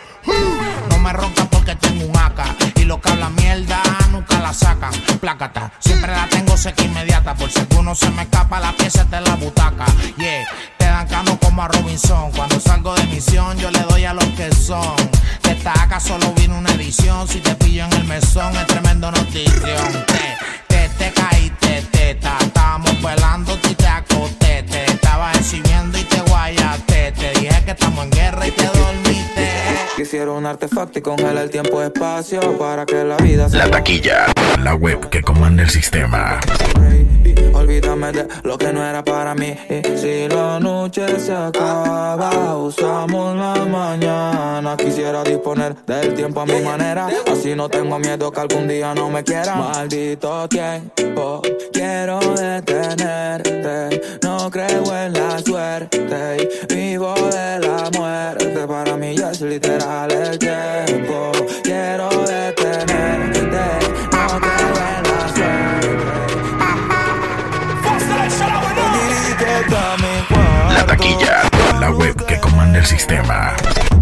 No 0.89 0.97
me 0.99 1.11
ronca 1.11 1.45
porque 1.45 1.75
tengo 1.75 2.05
un 2.05 2.17
AK 2.17 2.77
Y 2.77 2.85
lo 2.85 3.01
que 3.01 3.09
habla 3.09 3.29
mierda 3.29 3.81
nunca 4.11 4.39
la 4.39 4.53
sacan 4.53 4.93
Plácata, 5.19 5.71
siempre 5.79 6.13
la 6.13 6.27
tengo 6.29 6.55
seca 6.55 6.83
inmediata 6.83 7.35
Por 7.35 7.49
si 7.49 7.59
alguno 7.59 7.93
se 7.93 8.09
me 8.11 8.23
escapa 8.23 8.59
la 8.59 8.71
pieza 8.71 9.03
de 9.03 9.19
la 9.19 9.35
butaca 9.35 9.85
Yeah, 10.17 10.47
te 10.93 10.97
dan 10.97 11.07
cano 11.07 11.39
como 11.39 11.63
a 11.63 11.67
Robinson. 11.67 12.31
Cuando 12.31 12.59
salgo 12.59 12.93
de 12.93 13.05
misión, 13.07 13.57
yo 13.57 13.71
le 13.71 13.79
doy 13.89 14.05
a 14.05 14.13
los 14.13 14.25
que 14.37 14.53
son. 14.53 14.95
De 15.41 15.51
esta 15.51 15.71
acá 15.71 15.99
solo 15.99 16.31
vino 16.33 16.57
una 16.57 16.71
edición. 16.73 17.27
Si 17.27 17.39
te 17.39 17.55
pillo 17.55 17.85
en 17.85 17.93
el 17.93 18.03
mesón, 18.03 18.55
es 18.55 18.67
tremendo 18.67 19.09
notición. 19.11 20.05
Te, 20.05 20.37
te, 20.67 20.89
te 20.89 21.11
caíste, 21.11 21.81
teta. 21.91 22.37
Estábamos 22.39 23.01
velando 23.01 23.57
y 23.69 23.75
te 23.75 23.87
acosté. 23.87 24.63
Te 24.63 24.85
estaba 24.85 25.31
exhibiendo 25.31 25.97
y 25.97 26.03
te 26.03 26.21
guayaste. 26.21 27.11
Te 27.13 27.39
dije 27.39 27.63
que 27.65 27.71
estamos 27.71 28.03
en 28.05 28.11
guerra 28.11 28.47
y 28.47 28.51
te 28.51 28.65
dormiste. 28.65 29.02
Quisiera 29.95 30.31
un 30.31 30.45
artefacto 30.45 30.97
y 30.97 31.01
congela 31.03 31.43
el 31.43 31.51
tiempo 31.51 31.79
y 31.79 31.85
espacio 31.85 32.57
para 32.57 32.83
que 32.83 33.03
la 33.03 33.15
vida 33.17 33.47
se 33.47 33.57
La 33.57 33.69
taquilla, 33.69 34.25
la 34.63 34.73
web 34.73 35.07
que 35.09 35.21
comanda 35.21 35.61
el 35.61 35.69
sistema. 35.69 36.39
Olvídame 37.53 38.11
de 38.11 38.27
lo 38.43 38.57
que 38.57 38.73
no 38.73 38.83
era 38.83 39.03
para 39.03 39.35
mí. 39.35 39.55
Y 39.69 39.97
si 39.97 40.27
la 40.27 40.59
noche 40.59 41.19
se 41.19 41.31
acaba, 41.31 42.57
usamos 42.57 43.37
la 43.37 43.65
mañana. 43.65 44.75
Quisiera 44.77 45.23
disponer 45.23 45.75
del 45.85 46.15
tiempo 46.15 46.41
a 46.41 46.45
mi 46.47 46.59
manera. 46.61 47.07
Así 47.31 47.53
no 47.55 47.69
tengo 47.69 47.99
miedo 47.99 48.31
que 48.31 48.39
algún 48.39 48.67
día 48.67 48.95
no 48.95 49.11
me 49.11 49.23
quiera. 49.23 49.55
Maldito 49.55 50.49
tiempo, 50.49 51.41
quiero 51.71 52.19
detenerte. 52.19 54.01
No 54.23 54.49
creo 54.49 54.83
en 55.05 55.13
la 55.13 55.39
suerte. 55.39 56.49
y 56.69 56.75
Vivo 56.75 57.13
de 57.13 57.59
la 57.59 57.89
muerte. 57.95 58.67
Para 58.67 58.97
mí 58.97 59.15
ya 59.15 59.31
es 59.31 59.41
literal 59.41 59.82
el 59.83 60.39
tiempo. 60.39 61.31
Quiero 61.63 62.09
detenerte. 62.09 63.65
No 64.11 64.39
creo 64.39 64.73
en 64.89 65.03
la 65.03 65.27
suerte. 65.35 66.13
La 70.73 70.85
taquilla, 70.85 71.41
la 71.79 71.91
web 71.91 72.15
que 72.25 72.39
comanda 72.39 72.79
el 72.79 72.85
sistema. 72.85 73.53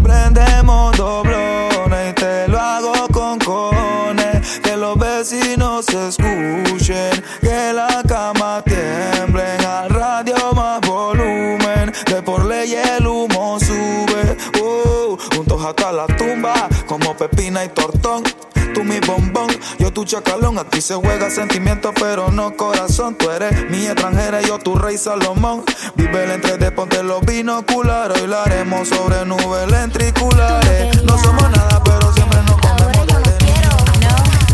Prendemos 0.02 0.96
doblones 0.96 2.10
y 2.10 2.12
te 2.14 2.48
lo 2.48 2.60
hago 2.60 3.08
con 3.12 3.38
cojones. 3.40 4.60
Que 4.60 4.76
los 4.76 4.96
vecinos 4.98 5.86
se 5.86 6.08
escuchen, 6.08 7.24
que 7.40 7.72
la 7.72 8.02
cama 8.06 8.62
tiemblen. 8.64 9.64
Al 9.64 9.90
radio 9.90 10.52
más 10.54 10.80
volumen, 10.82 11.92
de 12.06 12.22
por 12.22 12.44
ley 12.44 12.74
el 12.74 13.01
hasta 15.72 15.92
la 15.92 16.06
tumba, 16.06 16.68
como 16.86 17.16
pepina 17.16 17.64
y 17.64 17.68
tortón. 17.70 18.22
Tú 18.74 18.84
mi 18.84 19.00
bombón, 19.00 19.48
yo 19.78 19.92
tu 19.92 20.04
chacalón. 20.04 20.58
Aquí 20.58 20.80
se 20.80 20.94
juega 20.94 21.30
sentimiento, 21.30 21.92
pero 21.98 22.30
no 22.30 22.56
corazón. 22.56 23.14
Tú 23.16 23.30
eres 23.30 23.70
mi 23.70 23.86
extranjera, 23.86 24.40
yo 24.42 24.58
tu 24.58 24.74
rey 24.74 24.96
Salomón. 24.98 25.64
Vive 25.94 26.24
el 26.24 26.30
entre 26.32 26.58
de 26.58 26.70
ponte 26.70 27.02
los 27.02 27.20
binoculares. 27.22 28.20
Hoy 28.20 28.28
la 28.28 28.42
haremos 28.44 28.88
sobre 28.88 29.24
nubes 29.24 29.70
lentriculares. 29.70 31.02
No 31.04 31.18
somos 31.18 31.50
nada, 31.50 31.82
pero 31.84 32.12
siempre 32.12 32.38
nos 32.42 32.56
comemos 32.60 33.06
de 33.06 33.32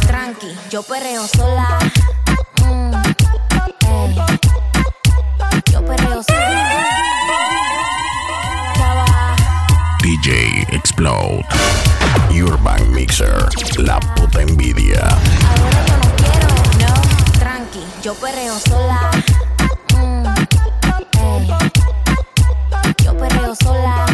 Tranqui, 0.06 0.56
yo 0.70 0.82
perreo 0.82 1.26
sola. 1.26 1.78
Mm, 2.64 2.94
ey. 3.86 4.16
Yo 5.70 5.84
perreo 5.84 6.22
sola. 6.22 6.77
Explode. 10.70 11.44
Urban 12.30 12.92
Mixer, 12.92 13.48
la 13.78 13.98
puta 14.14 14.42
envidia. 14.42 15.02
No, 16.78 16.94
tranqui, 17.38 17.80
yo 18.02 18.14
perreo 18.14 18.58
sola. 18.58 19.10
Mm, 19.94 20.26
ey. 21.18 21.48
Yo 23.04 23.16
perreo 23.16 23.54
sola. 23.54 24.06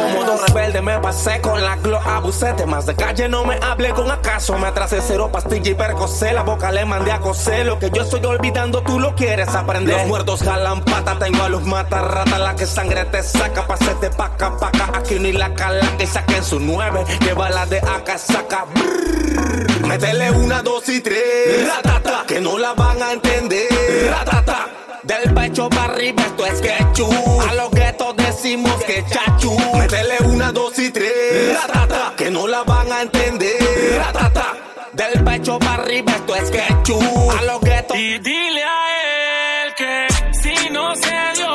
Como 0.00 0.24
dos 0.24 0.40
rebelde 0.46 0.80
me 0.80 0.98
pasé 0.98 1.40
con 1.40 1.62
la 1.62 1.76
glo 1.76 1.98
abusé 1.98 2.54
Más 2.66 2.86
de 2.86 2.94
calle 2.94 3.28
no 3.28 3.44
me 3.44 3.56
hable 3.56 3.90
con 3.90 4.10
acaso. 4.10 4.58
Me 4.58 4.68
atrasé 4.68 5.00
cero 5.06 5.30
pastilla 5.30 5.70
y 5.70 5.74
percocé 5.74 6.32
La 6.32 6.42
boca 6.42 6.72
le 6.72 6.84
mandé 6.84 7.12
a 7.12 7.20
coser. 7.20 7.66
Lo 7.66 7.78
que 7.78 7.90
yo 7.90 8.02
estoy 8.02 8.24
olvidando 8.24 8.82
tú 8.82 8.98
lo 8.98 9.14
quieres 9.14 9.48
aprender. 9.48 9.96
Los 9.98 10.06
muertos 10.06 10.42
jalan 10.42 10.82
pata 10.84 11.18
Tengo 11.18 11.42
a 11.42 11.48
los 11.48 11.64
mata 11.64 12.00
rata 12.00 12.38
La 12.38 12.56
que 12.56 12.66
sangre 12.66 13.04
te 13.04 13.22
saca 13.22 13.66
Pasete 13.66 14.10
paca 14.10 14.56
paca. 14.56 14.90
Aquí 14.94 15.18
ni 15.18 15.32
la 15.32 15.54
cala 15.54 15.86
que 15.98 16.06
saquen 16.06 16.42
su 16.42 16.58
nueve. 16.60 17.04
Que 17.20 17.34
bala 17.34 17.66
de 17.66 17.78
acá 17.78 18.16
saca. 18.18 18.66
Brrr. 18.74 19.86
Métele 19.86 20.30
una, 20.30 20.62
dos 20.62 20.88
y 20.88 21.00
tres. 21.00 21.68
Ratata 21.68 22.24
Que 22.26 22.40
no 22.40 22.58
la 22.58 22.72
van 22.72 23.02
a 23.02 23.12
entender. 23.12 23.68
Ratata 24.10 24.79
del 25.02 25.34
pecho 25.34 25.68
para 25.70 25.92
arriba 25.92 26.22
esto 26.22 26.46
es 26.46 26.60
quechú 26.60 27.08
A 27.48 27.54
los 27.54 27.70
guetos 27.70 28.16
decimos 28.16 28.74
que 28.84 29.04
chachu. 29.06 29.56
Métele 29.76 30.18
una, 30.24 30.52
dos 30.52 30.78
y 30.78 30.90
tres. 30.90 31.58
Ratata, 31.66 32.14
Que 32.16 32.30
no 32.30 32.46
la 32.46 32.62
van 32.64 32.92
a 32.92 33.02
entender. 33.02 33.98
Ratata, 33.98 34.54
Del 34.92 35.24
pecho 35.24 35.58
para 35.58 35.82
arriba 35.82 36.12
esto 36.12 36.36
es 36.36 36.50
quechú 36.50 36.98
A 37.38 37.42
los 37.42 37.60
guetos 37.60 37.96
Y 37.96 38.18
dile 38.18 38.64
a 38.64 39.64
él 39.64 39.74
que 39.76 40.06
si 40.42 40.70
no 40.70 40.94
se 40.96 41.10
dio 41.36 41.54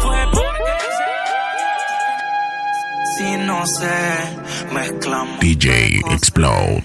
fue 0.00 0.18
porque 0.32 0.72
Si 3.16 3.36
no 3.38 3.66
sé, 3.66 4.72
mezclamos. 4.72 5.40
DJ 5.40 6.00
Explode. 6.10 6.82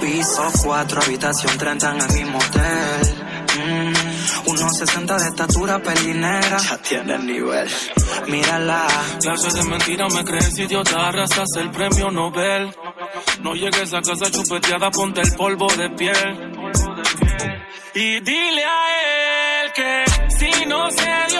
Piso 0.00 0.50
4, 0.62 1.02
habitación 1.02 1.58
30 1.58 1.90
en 1.90 2.00
el 2.00 2.12
mismo 2.12 2.38
hotel. 2.38 3.28
Mm, 3.58 4.50
unos 4.50 4.78
60 4.78 5.18
de 5.18 5.28
estatura 5.28 5.78
pelinera. 5.82 6.58
Ya 6.58 6.78
tiene 6.78 7.14
el 7.14 7.26
nivel. 7.26 7.68
Mírala. 8.28 8.86
Clases 9.20 9.54
de 9.54 9.64
mentira 9.64 10.08
me 10.08 10.24
crees 10.24 10.58
idiota, 10.58 11.08
arrasas 11.08 11.48
el 11.56 11.70
premio 11.70 12.10
Nobel. 12.10 12.74
No 13.40 13.54
llegues 13.54 13.92
a 13.94 14.00
casa 14.00 14.30
chupeteada, 14.30 14.90
ponte 14.90 15.20
el 15.20 15.32
polvo 15.34 15.66
de 15.68 15.90
piel. 15.90 16.52
Y 17.94 18.20
dile 18.20 18.64
a 18.64 19.62
él 19.62 19.72
que 19.74 20.04
si 20.38 20.66
no 20.66 20.90
se 20.90 21.10
dio 21.30 21.37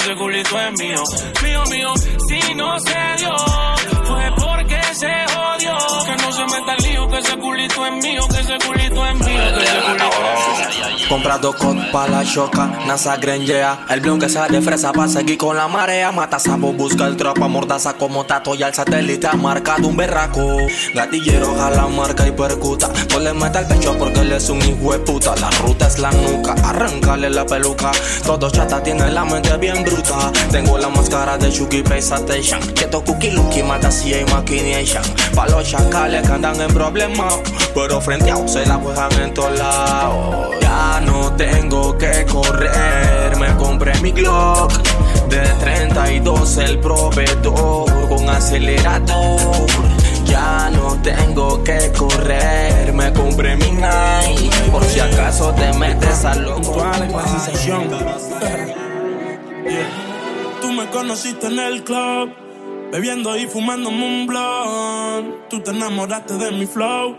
ese 0.00 0.14
culito 0.14 0.58
es 0.58 0.80
mío. 0.80 1.02
Mío, 1.42 1.62
mío, 1.70 1.94
si 2.28 2.54
no 2.54 2.78
se 2.80 2.98
dio 3.18 3.36
fue 4.04 4.32
porque 4.36 4.80
se 4.94 5.12
jodió. 5.34 5.76
Que 6.06 6.16
no 6.22 6.32
se 6.32 6.44
meta 6.46 6.76
que 7.10 7.18
ese 7.18 7.36
culito 7.36 7.86
es 7.86 7.92
mío, 8.04 8.22
que 8.28 8.40
ese 8.40 8.58
culito 8.66 9.06
es 9.06 9.14
mío, 9.14 9.40
que 9.56 9.64
ese 9.64 9.80
culito 9.80 10.10
pa' 11.92 12.06
la 12.06 12.24
choca, 12.24 12.66
NASA 12.86 13.16
grenjea 13.16 13.84
El 13.88 14.00
blon 14.00 14.20
que 14.20 14.28
sale 14.28 14.60
fresa 14.60 14.92
pa' 14.92 15.08
seguir 15.08 15.38
con 15.38 15.56
la 15.56 15.66
marea. 15.66 16.12
Mata 16.12 16.38
sapo, 16.38 16.72
busca 16.72 17.06
el 17.06 17.16
tropa, 17.16 17.48
mordaza 17.48 17.94
como 17.94 18.24
tato 18.24 18.54
Y 18.54 18.62
al 18.62 18.74
satélite 18.74 19.26
ha 19.26 19.32
marcado 19.32 19.88
un 19.88 19.96
berraco. 19.96 20.40
Gatillero 20.94 21.54
jala 21.56 21.88
marca 21.88 22.26
y 22.26 22.30
percuta. 22.32 22.90
No 23.10 23.18
le 23.18 23.32
meta 23.34 23.60
el 23.60 23.66
pecho 23.66 23.96
porque 23.98 24.20
él 24.20 24.32
es 24.32 24.48
un 24.50 24.62
hijo 24.62 24.92
de 24.92 25.00
puta. 25.00 25.34
La 25.36 25.50
ruta 25.50 25.88
es 25.88 25.98
la 25.98 26.12
nuca, 26.12 26.54
arrancarle 26.64 27.30
la 27.30 27.44
peluca. 27.44 27.90
Todo 28.24 28.50
chata 28.50 28.82
tiene 28.82 29.10
la 29.10 29.24
mente 29.24 29.56
bien 29.56 29.82
bruta. 29.84 30.30
Tengo 30.52 30.78
la 30.78 30.88
máscara 30.88 31.36
de 31.38 31.50
Chucky 31.50 31.82
Station. 31.88 32.60
Quieto 32.74 33.02
cookie 33.02 33.32
lucky, 33.32 33.62
mata 33.62 33.90
si 33.90 34.14
hay 34.14 34.24
machination 34.26 35.02
Pa' 35.34 35.46
los 35.48 35.68
chacales 35.68 36.26
que 36.26 36.32
andan 36.32 36.60
en 36.60 36.72
problemas 36.72 36.99
Pero 37.74 38.00
frente 38.00 38.30
a 38.30 38.46
se 38.46 38.66
la 38.66 38.74
juegan 38.74 39.12
en 39.22 39.32
todos 39.32 39.58
lados. 39.58 40.54
Ya 40.60 41.00
no 41.00 41.32
tengo 41.32 41.96
que 41.96 42.26
correr. 42.26 43.36
Me 43.38 43.56
compré 43.56 43.98
mi 44.00 44.10
Glock 44.12 44.70
De 45.30 45.40
32 45.60 46.58
el 46.58 46.78
proveedor 46.78 48.08
Con 48.08 48.28
acelerador. 48.28 49.66
Ya 50.26 50.70
no 50.70 50.96
tengo 51.02 51.64
que 51.64 51.90
correr, 51.98 52.92
me 52.92 53.12
compré 53.12 53.56
mi 53.56 53.70
Nike. 53.72 54.70
Por 54.70 54.84
si 54.84 55.00
acaso 55.00 55.52
te 55.54 55.72
metes 55.72 56.24
al 56.24 56.44
loco. 56.44 56.84
Tú 60.60 60.72
me 60.72 60.86
conociste 60.90 61.48
en 61.48 61.58
el 61.58 61.82
club, 61.82 62.32
bebiendo 62.90 63.36
y 63.36 63.46
fumando 63.46 63.88
un 63.88 64.26
blunt. 64.26 65.48
Tú 65.48 65.60
te 65.60 65.70
enamoraste 65.70 66.34
de 66.34 66.50
mi 66.52 66.66
flow 66.66 67.16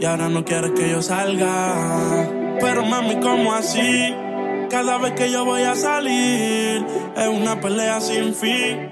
y 0.00 0.04
ahora 0.04 0.28
no 0.28 0.44
quieres 0.44 0.72
que 0.72 0.90
yo 0.90 1.02
salga. 1.02 2.28
Pero 2.60 2.84
mami, 2.84 3.16
¿cómo 3.20 3.52
así? 3.52 4.14
Cada 4.70 4.98
vez 4.98 5.12
que 5.12 5.30
yo 5.30 5.44
voy 5.44 5.62
a 5.62 5.74
salir 5.74 6.84
es 7.16 7.28
una 7.28 7.60
pelea 7.60 8.00
sin 8.00 8.34
fin. 8.34 8.90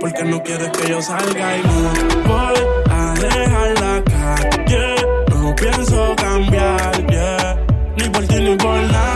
Porque 0.00 0.24
no 0.24 0.42
quieres 0.42 0.70
que 0.70 0.90
yo 0.90 1.00
salga 1.00 1.56
y 1.56 1.62
no 1.62 2.28
voy 2.28 2.58
a 2.90 3.14
dejar 3.14 3.80
la 3.80 4.02
calle. 4.04 4.94
No 5.30 5.54
pienso 5.54 6.14
cambiar, 6.16 7.06
yeah. 7.06 7.56
Ni 7.96 8.08
por 8.10 8.26
ti 8.26 8.40
ni 8.40 8.56
por 8.56 8.76
fresca 8.76 9.15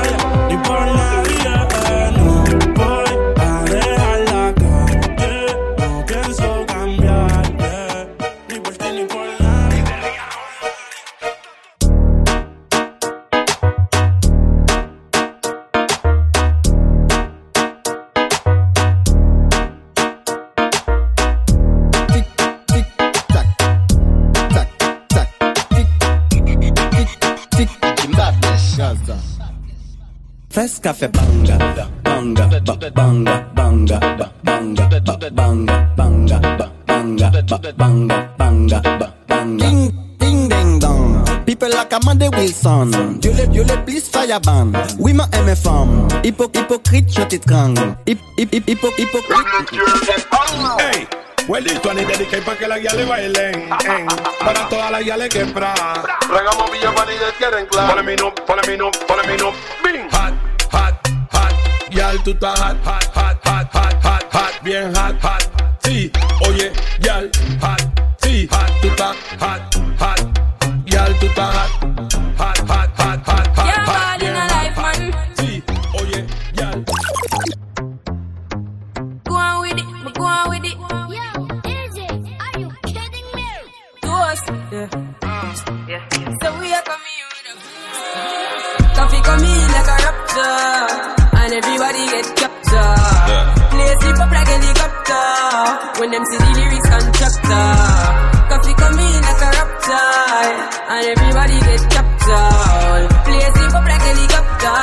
fe 31.00 31.08
banga, 31.08 31.56
banga, 32.04 32.44
banga, 32.60 32.90
banga, 32.92 33.34
banga, 33.56 33.98
banga, 34.44 34.80
banga, 35.30 35.80
banga, 35.96 36.38
banga, 36.86 37.72
banga, 37.72 38.28
banga, 38.36 38.80
banga. 39.26 39.64
Ding, 39.64 39.88
ding, 40.18 40.48
ding, 40.48 40.78
dong. 40.78 41.24
People 41.46 41.70
la 41.70 41.88
cama 41.88 42.14
de 42.14 42.28
Wilson. 42.36 43.18
Dieu 43.18 43.32
le, 43.32 43.46
Dieu 43.46 43.64
le 43.64 43.76
please 43.86 44.10
fireban. 44.12 44.72
Oui, 44.98 45.14
ma 45.14 45.24
aime 45.32 45.56
femme. 45.56 46.06
Hypo, 46.22 46.50
hypocrite, 46.52 47.08
je 47.16 47.22
t'étrangle. 47.22 47.96
Hip, 48.06 48.18
hip, 48.36 48.52
hip, 48.52 48.68
hypo, 48.68 48.88
hypocrite. 48.98 49.46
Hey. 50.78 51.06
Huelito 51.48 51.94
ni 51.94 52.04
dediqué 52.04 52.42
pa' 52.42 52.54
que 52.54 52.68
las 52.68 52.78
guiales 52.78 53.08
bailen. 53.08 53.54
En, 53.54 53.72
eh, 53.72 53.74
eh. 53.88 54.06
para 54.44 54.68
todas 54.68 54.90
las 54.90 55.00
guiales 55.00 55.30
que 55.30 55.46
pra. 55.46 55.72
Regamos 56.28 56.70
Villa 56.70 56.94
para 56.94 57.10
ni 57.10 57.16
quieren 57.38 57.66
claro. 57.66 57.88
Ponle 57.88 58.02
mi 58.02 58.16
no, 58.16 58.34
ponle 58.46 58.62
mi 58.68 58.76
no, 58.76 58.90
ponle 59.08 59.26
mi 59.26 59.36
no. 59.38 59.52
Bing. 59.82 59.99
Tú 62.24 62.30
estás 62.30 62.58
hot, 62.60 62.76
hot, 62.84 63.04
hot, 63.14 63.44
hot, 63.44 63.72
hot, 63.72 64.04
hot, 64.04 64.24
hot. 64.32 64.62
Bien 64.62 64.94
hot, 64.94 65.16
hot. 65.22 65.42
Sí, 65.82 66.10
oye, 66.46 66.72
yal, 67.00 67.30
hot. 67.60 67.80
Sí, 68.22 68.48
hot, 68.50 68.80
tú 68.80 68.88
estás 68.88 69.16
hot. 69.38 69.69
Everybody 92.10 92.22
get 92.22 92.36
captured. 92.36 93.46
Place 93.70 94.04
it 94.10 94.18
up 94.20 94.30
like 94.30 94.48
helicopter 94.48 96.00
when 96.00 96.10
them 96.10 96.24
see 96.30 96.38
the 96.38 96.50
lyrics 96.58 96.88
constructor. 96.88 97.70
Coffee 98.50 98.74
come 98.74 98.98
in 98.98 99.20
like 99.22 99.42
a 99.42 99.50
raptor, 99.54 100.10
and 100.90 101.06
everybody 101.06 101.58
get 101.60 101.82
captured. 101.90 103.06
Place 103.24 103.58
it 103.62 103.74
up 103.74 103.84
like 103.84 104.02
helicopter. 104.02 104.78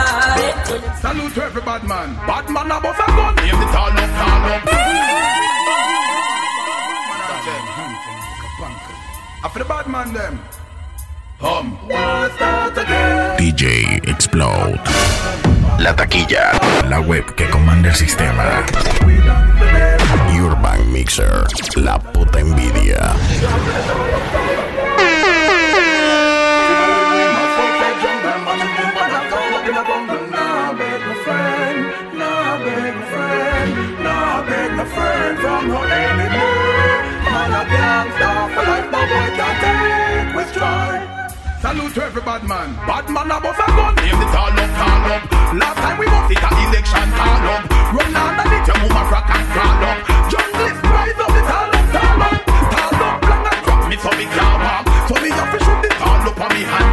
Salute 1.02 1.34
to 1.36 1.44
every 1.44 1.62
bad 1.62 1.84
man. 1.84 2.16
Bad 2.28 2.50
man 2.50 2.72
a 2.72 2.80
boss 2.80 3.00
a 3.00 3.06
gun. 3.08 3.36
Name 3.36 3.60
the 3.60 3.68
tall 3.76 3.92
up, 3.92 4.10
tall 4.20 4.52
up. 4.52 4.64
After 9.44 9.60
the 9.60 9.66
bad 9.66 9.88
man 9.88 10.14
them. 10.14 10.57
DJ 13.38 14.02
Explode. 14.08 14.80
La 15.78 15.96
taquilla. 15.96 16.52
La 16.90 17.00
web 17.00 17.24
que 17.36 17.48
comanda 17.50 17.90
el 17.90 17.96
sistema. 17.96 18.66
Urban 20.36 20.92
Mixer. 20.92 21.46
La 21.76 22.00
puta 22.00 22.40
envidia. 22.40 23.14
Salute 41.78 41.94
to 41.94 42.04
every 42.06 42.22
bad 42.24 42.42
man. 42.50 42.74
Bad 42.90 43.06
man 43.14 43.30
a 43.30 43.38
boss 43.38 43.54
a 43.54 43.68
gun. 43.70 43.94
Name 44.02 44.18
the 44.18 44.26
tall 44.34 44.50
up, 44.50 44.72
tall 44.82 45.14
up. 45.14 45.22
Last 45.62 45.78
time 45.78 45.98
we 46.02 46.08
bust 46.10 46.34
it 46.34 46.42
a 46.42 46.50
election 46.66 47.08
call 47.14 47.50
up. 47.54 47.64
Run 47.94 48.18
underneath 48.18 48.66
your 48.66 48.78
move 48.82 48.98
a 48.98 49.04
rock 49.14 49.30
and 49.30 49.46
crawl 49.54 49.84
up. 49.86 49.98
Journalist 50.26 50.82
rise 50.90 51.20
up 51.22 51.32
the 51.38 51.44
tall 51.46 51.70
up, 51.78 51.86
tall 51.94 52.24
up. 52.26 52.40
Tall 52.74 52.98
up, 53.06 53.18
long 53.30 53.46
and 53.46 53.62
crop 53.62 53.82
me 53.94 53.98
so 54.02 54.10
me 54.18 54.26
claw 54.26 54.58
up. 54.58 54.84
So 55.06 55.14
me 55.22 55.30
have 55.38 55.52
to 55.54 55.60
shoot 55.62 55.80
the 55.86 55.90
tall 56.02 56.26
up 56.26 56.42
on 56.42 56.50
me 56.50 56.64
hand 56.66 56.87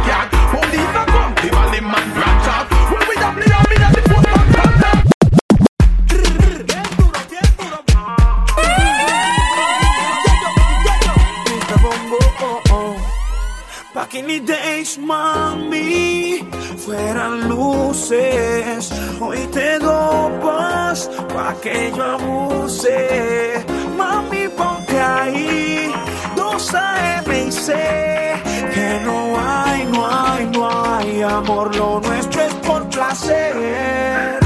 days, 14.39 14.97
mami, 14.97 16.39
fueran 16.77 17.47
luces. 17.47 18.91
Hoy 19.19 19.47
te 19.51 19.79
dopas 19.79 21.09
pa' 21.33 21.53
que 21.61 21.91
yo 21.95 22.03
abuse. 22.03 23.65
Mami, 23.97 24.47
ponte 24.49 24.99
ahí, 24.99 25.91
dos 26.35 26.73
AM 26.73 27.31
y 27.47 27.51
sé 27.51 28.33
que 28.73 29.01
no 29.03 29.37
hay, 29.39 29.85
no 29.85 30.07
hay, 30.07 30.45
no 30.47 30.69
hay 30.69 31.21
amor. 31.21 31.75
Lo 31.75 32.01
nuestro 32.01 32.41
es 32.41 32.53
por 32.55 32.89
placer. 32.89 34.39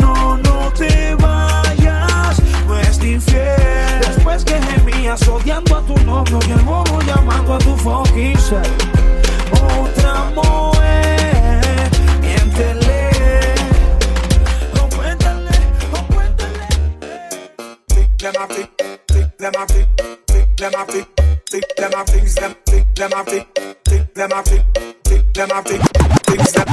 No, 0.00 0.36
no 0.38 0.72
te 0.72 1.14
vayas, 1.16 2.42
no 2.66 2.78
es 2.78 3.02
infiel. 3.02 4.00
Después 4.00 4.44
que 4.44 4.60
gemías 4.60 5.26
odiando 5.28 5.76
a 5.76 5.82
tu 5.82 5.96
novio 6.04 6.38
y 6.48 6.52
el 6.52 6.62
φόγησε 7.84 8.60
Otra 9.60 10.16
mujer, 10.36 11.90
miéntele 12.22 13.00
no 14.76 14.82
cuéntale, 14.94 15.56
no 15.92 16.00
cuéntale 16.10 16.66
Them 18.20 18.36
a 18.42 18.46
pick, 18.52 18.70
them 19.40 19.56
a 19.60 19.64
pick, 19.72 19.88
them 20.60 20.76
a 20.80 20.84
pick, 20.92 21.08
them 21.80 21.94
a 22.00 22.02
pick, 22.10 22.28
them 22.40 22.52
pick 22.68 22.86
them 22.98 23.12
a 23.18 23.22
pick, 23.30 23.46
them 24.16 24.32
a 24.36 24.40
pick, 24.48 24.64
them 25.36 25.52
a 25.56 25.60
pick, 25.68 25.82
pick 26.26 26.42
them. 26.54 26.68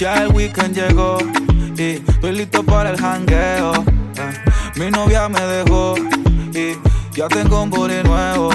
Ya 0.00 0.22
el 0.22 0.28
weekend 0.28 0.74
llegó 0.76 1.18
estoy 1.80 2.32
listo 2.32 2.62
para 2.64 2.90
el 2.90 2.96
jangueo. 2.96 3.72
Eh, 3.74 4.40
Mi 4.76 4.90
novia 4.90 5.28
me 5.28 5.40
dejó 5.40 5.94
y 6.52 6.76
ya 7.16 7.28
tengo 7.28 7.62
un 7.62 7.70
booty 7.70 8.02
nuevo. 8.04 8.50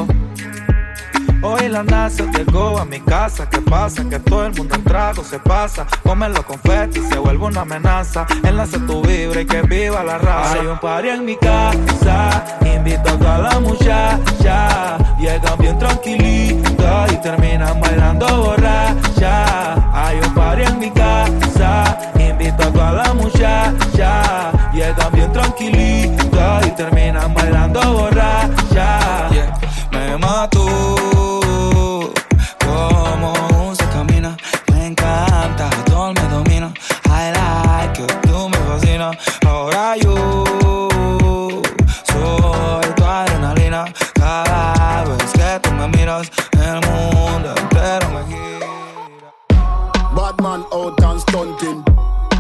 Hoy 1.45 1.67
la 1.67 1.83
NASA 1.83 2.23
llegó 2.31 2.79
a 2.79 2.85
mi 2.85 3.01
casa. 3.01 3.49
¿Qué 3.49 3.59
pasa? 3.59 4.07
Que 4.09 4.17
todo 4.17 4.45
el 4.45 4.53
mundo 4.53 4.75
en 4.75 4.83
trago 4.85 5.23
se 5.25 5.39
pasa. 5.39 5.85
Come 6.01 6.29
los 6.29 6.45
confetti 6.45 7.01
se 7.01 7.17
vuelve 7.17 7.45
una 7.45 7.61
amenaza. 7.61 8.25
Enlace 8.43 8.79
tu 8.79 9.01
vibra 9.01 9.41
y 9.41 9.45
que 9.45 9.61
viva 9.63 10.03
la 10.05 10.17
raza. 10.19 10.53
Hay 10.53 10.67
un 10.67 10.79
party 10.79 11.09
en 11.09 11.25
mi 11.25 11.35
casa. 11.35 12.45
Invito 12.65 13.09
a 13.09 13.17
toda 13.17 13.37
la 13.39 13.59
muchacha. 13.59 14.97
Llegan 15.19 15.57
bien 15.59 15.77
tranquilitas 15.77 17.11
y 17.11 17.17
terminan 17.17 17.81
bailando 17.81 18.25
borracha. 18.25 19.73
Hay 19.93 20.19
un 20.19 20.33
party 20.33 20.63
en 20.63 20.79
mi 20.79 20.91
casa. 20.91 21.97
Invito 22.19 22.63
a 22.63 22.71
toda 22.71 22.91
la 22.93 23.13
muchacha. 23.13 24.51
Llegan 24.73 25.11
bien 25.11 25.31
tranquilitas 25.33 26.67
y 26.67 26.71
terminan 26.71 27.33
bailando 27.33 27.81
borracha. 27.81 29.29
Yeah. 29.29 29.59
Me 29.91 30.17
mató 30.17 31.12
stunting. 51.43 51.83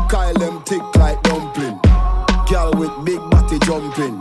Kyle 0.09 0.33
them 0.33 0.63
tick 0.63 0.81
like 0.95 1.21
dumpling. 1.23 1.79
Girl 2.49 2.71
with 2.73 2.93
big 3.05 3.19
body 3.29 3.59
jumping. 3.59 4.19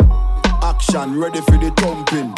Action 0.62 1.18
ready 1.18 1.40
for 1.40 1.58
the 1.58 1.70
thumping. 1.76 2.32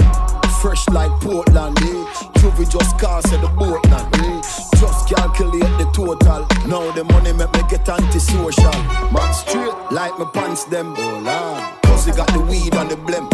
Fresh 0.61 0.89
like 0.91 1.11
Portland, 1.21 1.79
eh? 1.79 2.05
Juvie 2.41 2.71
just 2.71 2.99
cast 2.99 3.33
at 3.33 3.41
the 3.41 3.49
boat 3.49 3.85
land, 3.91 4.15
eh? 4.17 4.41
Just 4.81 5.09
calculate 5.09 5.73
the 5.79 5.89
total. 5.95 6.47
Now 6.67 6.91
the 6.93 7.05
money 7.05 7.33
make 7.33 7.53
me 7.53 7.63
get 7.69 7.89
antisocial. 7.89 8.79
Man 9.13 9.33
straight 9.35 9.75
like 9.91 10.19
my 10.19 10.29
pants 10.33 10.65
them. 10.65 10.95
Lord. 10.95 11.63
Cause 11.85 12.07
got 12.17 12.29
the 12.33 12.41
weed 12.41 12.75
and 12.75 12.91
the 12.91 12.97
blem. 12.97 13.29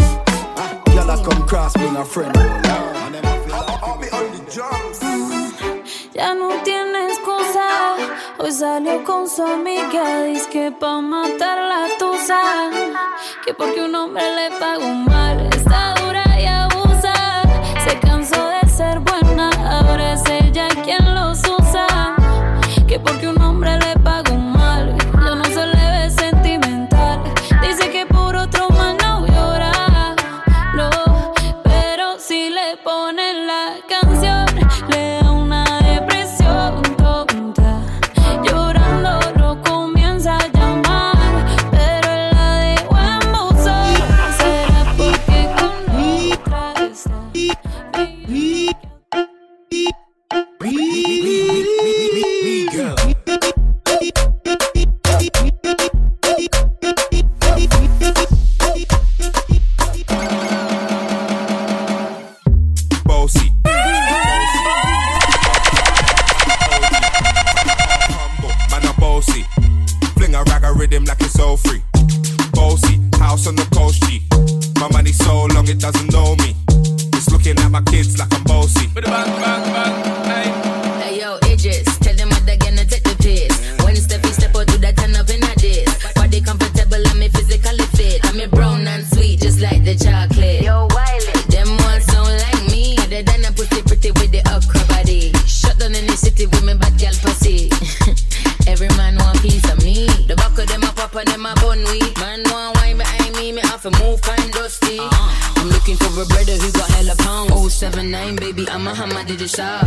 Ah, 0.56 0.82
girl 0.86 1.10
I 1.10 1.22
come 1.24 1.46
cross 1.46 1.74
being 1.74 1.96
a 1.96 2.04
friend. 2.04 2.32
Oh 2.36 2.40
lord. 2.40 2.96
And 3.04 3.14
them 3.14 3.26
I 3.26 3.38
feel 3.38 3.56
like 3.56 3.82
I'll 3.82 3.98
be 3.98 4.08
on 4.10 4.32
the 4.36 4.52
drums. 4.52 5.00
Ya 6.14 6.34
no 6.34 6.62
tiene 6.64 6.69
excusa. 6.69 6.69
Hoy 8.42 8.52
salió 8.52 9.04
con 9.04 9.28
su 9.28 9.42
amiga. 9.42 10.24
Dice 10.24 10.48
que 10.48 10.72
pa' 10.72 11.02
matar 11.02 11.58
la 11.58 11.88
tusa. 11.98 12.40
Que 13.44 13.52
porque 13.52 13.82
un 13.82 13.94
hombre 13.94 14.22
le 14.34 14.56
pagó 14.58 14.88
mal. 14.88 15.46
Está 15.52 15.94
dura 16.00 16.24
the 89.96 90.04
chocolate. 90.04 90.62
Yo, 90.62 90.86
Wiley. 90.94 91.34
Them 91.50 91.68
ones 91.86 92.06
don't 92.06 92.30
like 92.46 92.64
me. 92.70 92.96
Other 92.98 93.22
than 93.22 93.44
a 93.44 93.52
pussy 93.52 93.82
pretty 93.82 94.10
with 94.12 94.30
the 94.30 94.42
okra 94.54 94.82
body. 94.86 95.32
Shut 95.46 95.78
down 95.78 95.94
in 95.94 96.06
the 96.06 96.16
city 96.16 96.46
with 96.46 96.64
me 96.64 96.74
bad 96.74 96.94
girl 96.98 97.14
pussy. 97.22 97.70
Every 98.70 98.88
man 98.96 99.16
want 99.16 99.40
piece 99.42 99.66
of 99.70 99.82
me. 99.82 100.06
The 100.28 100.36
back 100.36 100.56
of 100.58 100.66
them 100.68 100.82
a 100.82 100.92
pop 100.92 101.14
and 101.14 101.28
them 101.28 101.46
a 101.46 101.54
bun 101.56 101.82
we. 101.90 101.98
Man 102.20 102.42
want 102.50 102.76
wine 102.78 102.98
behind 102.98 103.34
me, 103.34 103.52
me 103.52 103.62
have 103.62 103.82
to 103.82 103.90
move 104.02 104.20
fine 104.20 104.50
dusty. 104.50 104.98
Uh-huh. 105.00 105.60
I'm 105.60 105.68
looking 105.68 105.96
for 105.96 106.12
a 106.22 106.26
brother 106.26 106.54
who 106.54 106.70
got 106.72 106.90
hella 106.90 107.16
pounds. 107.16 107.74
079, 107.74 108.36
baby, 108.36 108.68
I'm 108.68 108.86
a 108.86 108.94
hammer, 108.94 109.24
did 109.24 109.40
it 109.40 109.50
shop. 109.50 109.86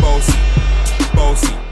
Bossy, 0.00 0.38
bossy. 1.14 1.69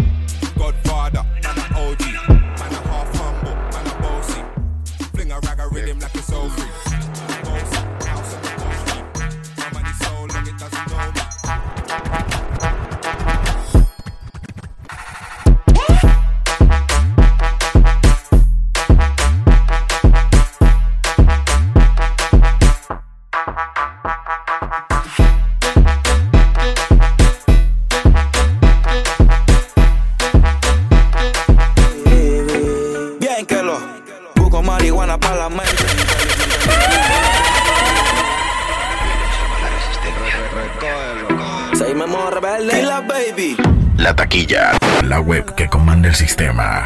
Taquilla, 44.18 44.72
la 45.04 45.20
web 45.20 45.54
que 45.54 45.68
comanda 45.68 46.08
el 46.08 46.14
sistema. 46.14 46.84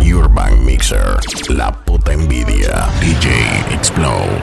Urban 0.00 0.64
Mixer, 0.64 1.18
la 1.48 1.72
puta 1.72 2.12
envidia. 2.12 2.86
DJ 3.00 3.28
Explode. 3.74 4.40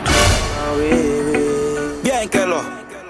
Bien 2.03 2.27
que 2.29 2.45
lo 2.45 2.61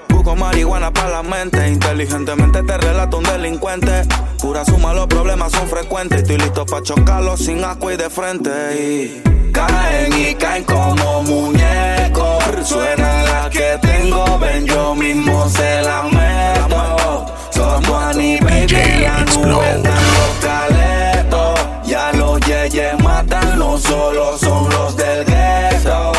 busco 0.09 0.35
marihuana 0.35 0.91
para 0.93 1.09
la 1.09 1.23
mente. 1.23 1.67
Inteligentemente 1.67 2.61
te 2.61 2.77
relato 2.77 3.17
un 3.17 3.23
delincuente. 3.23 4.03
Pura 4.39 4.63
suma, 4.63 4.93
los 4.93 5.07
problemas 5.07 5.51
son 5.53 5.67
frecuentes. 5.67 6.21
Estoy 6.21 6.37
listo 6.37 6.63
para 6.67 6.83
chocarlos 6.83 7.39
sin 7.39 7.63
asco 7.63 7.91
y 7.91 7.97
de 7.97 8.11
frente. 8.11 8.51
Y 8.79 9.51
caen 9.51 10.13
y 10.13 10.35
caen 10.35 10.63
como 10.65 11.23
muñecos. 11.23 12.43
Suena 12.63 13.23
la 13.23 13.49
que 13.49 13.79
tengo, 13.81 14.37
ven 14.37 14.67
yo 14.67 14.93
mismo 14.93 15.49
se 15.49 15.81
la 15.81 16.03
meto. 16.03 16.24
Somos 17.65 18.03
a 18.03 18.13
nivel 18.13 18.67
de 18.67 18.99
la 19.01 19.25
nube, 19.25 19.71
están 19.71 20.03
los 20.13 20.33
caletos. 20.39 21.59
Ya 21.83 22.11
los 22.13 22.39
yeyes 22.41 22.93
matan, 23.03 23.57
no 23.57 23.77
solo 23.79 24.37
son 24.37 24.69
los 24.69 24.95
del 24.95 25.25
gueto. 25.25 26.11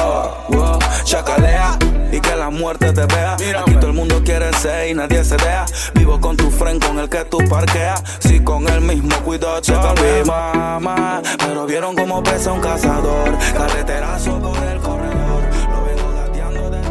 Wow, 0.49 0.79
Chacalea 1.05 1.79
y 2.11 2.21
que 2.21 2.35
la 2.35 2.51
muerte 2.51 2.93
te 2.93 3.07
vea. 3.07 3.35
Aquí 3.35 3.75
todo 3.77 3.87
el 3.87 3.93
mundo 3.93 4.21
quiere 4.25 4.53
ser 4.55 4.89
y 4.91 4.95
nadie 4.95 5.25
se 5.25 5.37
deja. 5.37 5.67
Vivo 5.95 6.21
con 6.21 6.37
tu 6.37 6.51
friend 6.51 6.85
con 6.85 6.99
el 6.99 7.09
que 7.09 7.25
tú 7.25 7.39
parqueas. 7.49 8.03
Si 8.19 8.41
con 8.41 8.67
el 8.69 8.81
mismo 8.81 9.15
cuidado, 9.25 9.61
checa 9.61 9.95
mi 9.95 10.25
mamá. 10.27 11.23
Pero 11.39 11.65
vieron 11.65 11.95
cómo 11.95 12.25
pesa 12.25 12.51
un 12.51 12.61
cazador. 12.61 13.39
Carreterazo 13.57 14.41
por 14.41 14.59
el 14.65 14.81
corredor. 14.81 15.45
Lo 15.71 15.85
vengo 15.85 16.13
gateando 16.13 16.71
desde 16.71 16.91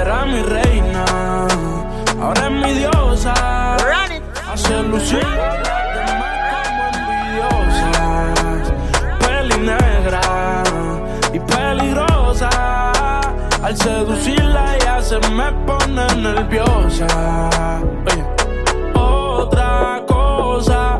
Era 0.00 0.24
mi 0.24 0.40
reina, 0.42 0.69
ahora 2.30 2.46
es 2.46 2.52
mi 2.52 2.72
diosa. 2.74 3.34
Hace 4.52 4.82
lucir 4.82 5.22
las 5.22 5.62
demás 5.96 6.36
como 6.64 6.82
envidiosas. 6.94 8.72
Peli 9.20 9.58
negra 9.58 10.20
y 11.32 11.38
peligrosa. 11.40 12.50
Al 13.62 13.76
seducirla 13.76 14.76
ella 14.76 15.02
se 15.02 15.18
me 15.30 15.52
pone 15.66 16.06
nerviosa. 16.16 17.06
Otra 18.94 20.02
cosa, 20.06 20.99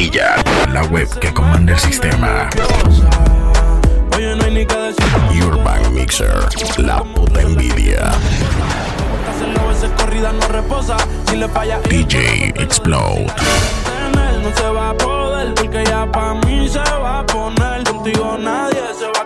La 0.00 0.82
web 0.84 1.06
que 1.18 1.30
comanda 1.34 1.74
el 1.74 1.78
sistema. 1.78 2.48
Urban 5.46 5.94
Mixer, 5.94 6.48
la 6.78 7.04
puta 7.04 7.42
envidia. 7.42 8.08
A 8.08 8.14
DJ 11.90 12.54
Explode. 12.56 13.26
no 14.42 14.56
se 14.56 14.70
va 14.70 14.88
a 14.88 14.96
poder. 14.96 15.52
Porque 15.54 15.84
ya 15.84 16.10
pa' 16.10 16.32
mí 16.46 16.66
se 16.66 16.78
va 16.78 17.18
a 17.18 17.26
poner. 17.26 17.84
Contigo 17.84 18.38
nadie 18.38 18.80
se 18.98 19.04
va 19.04 19.20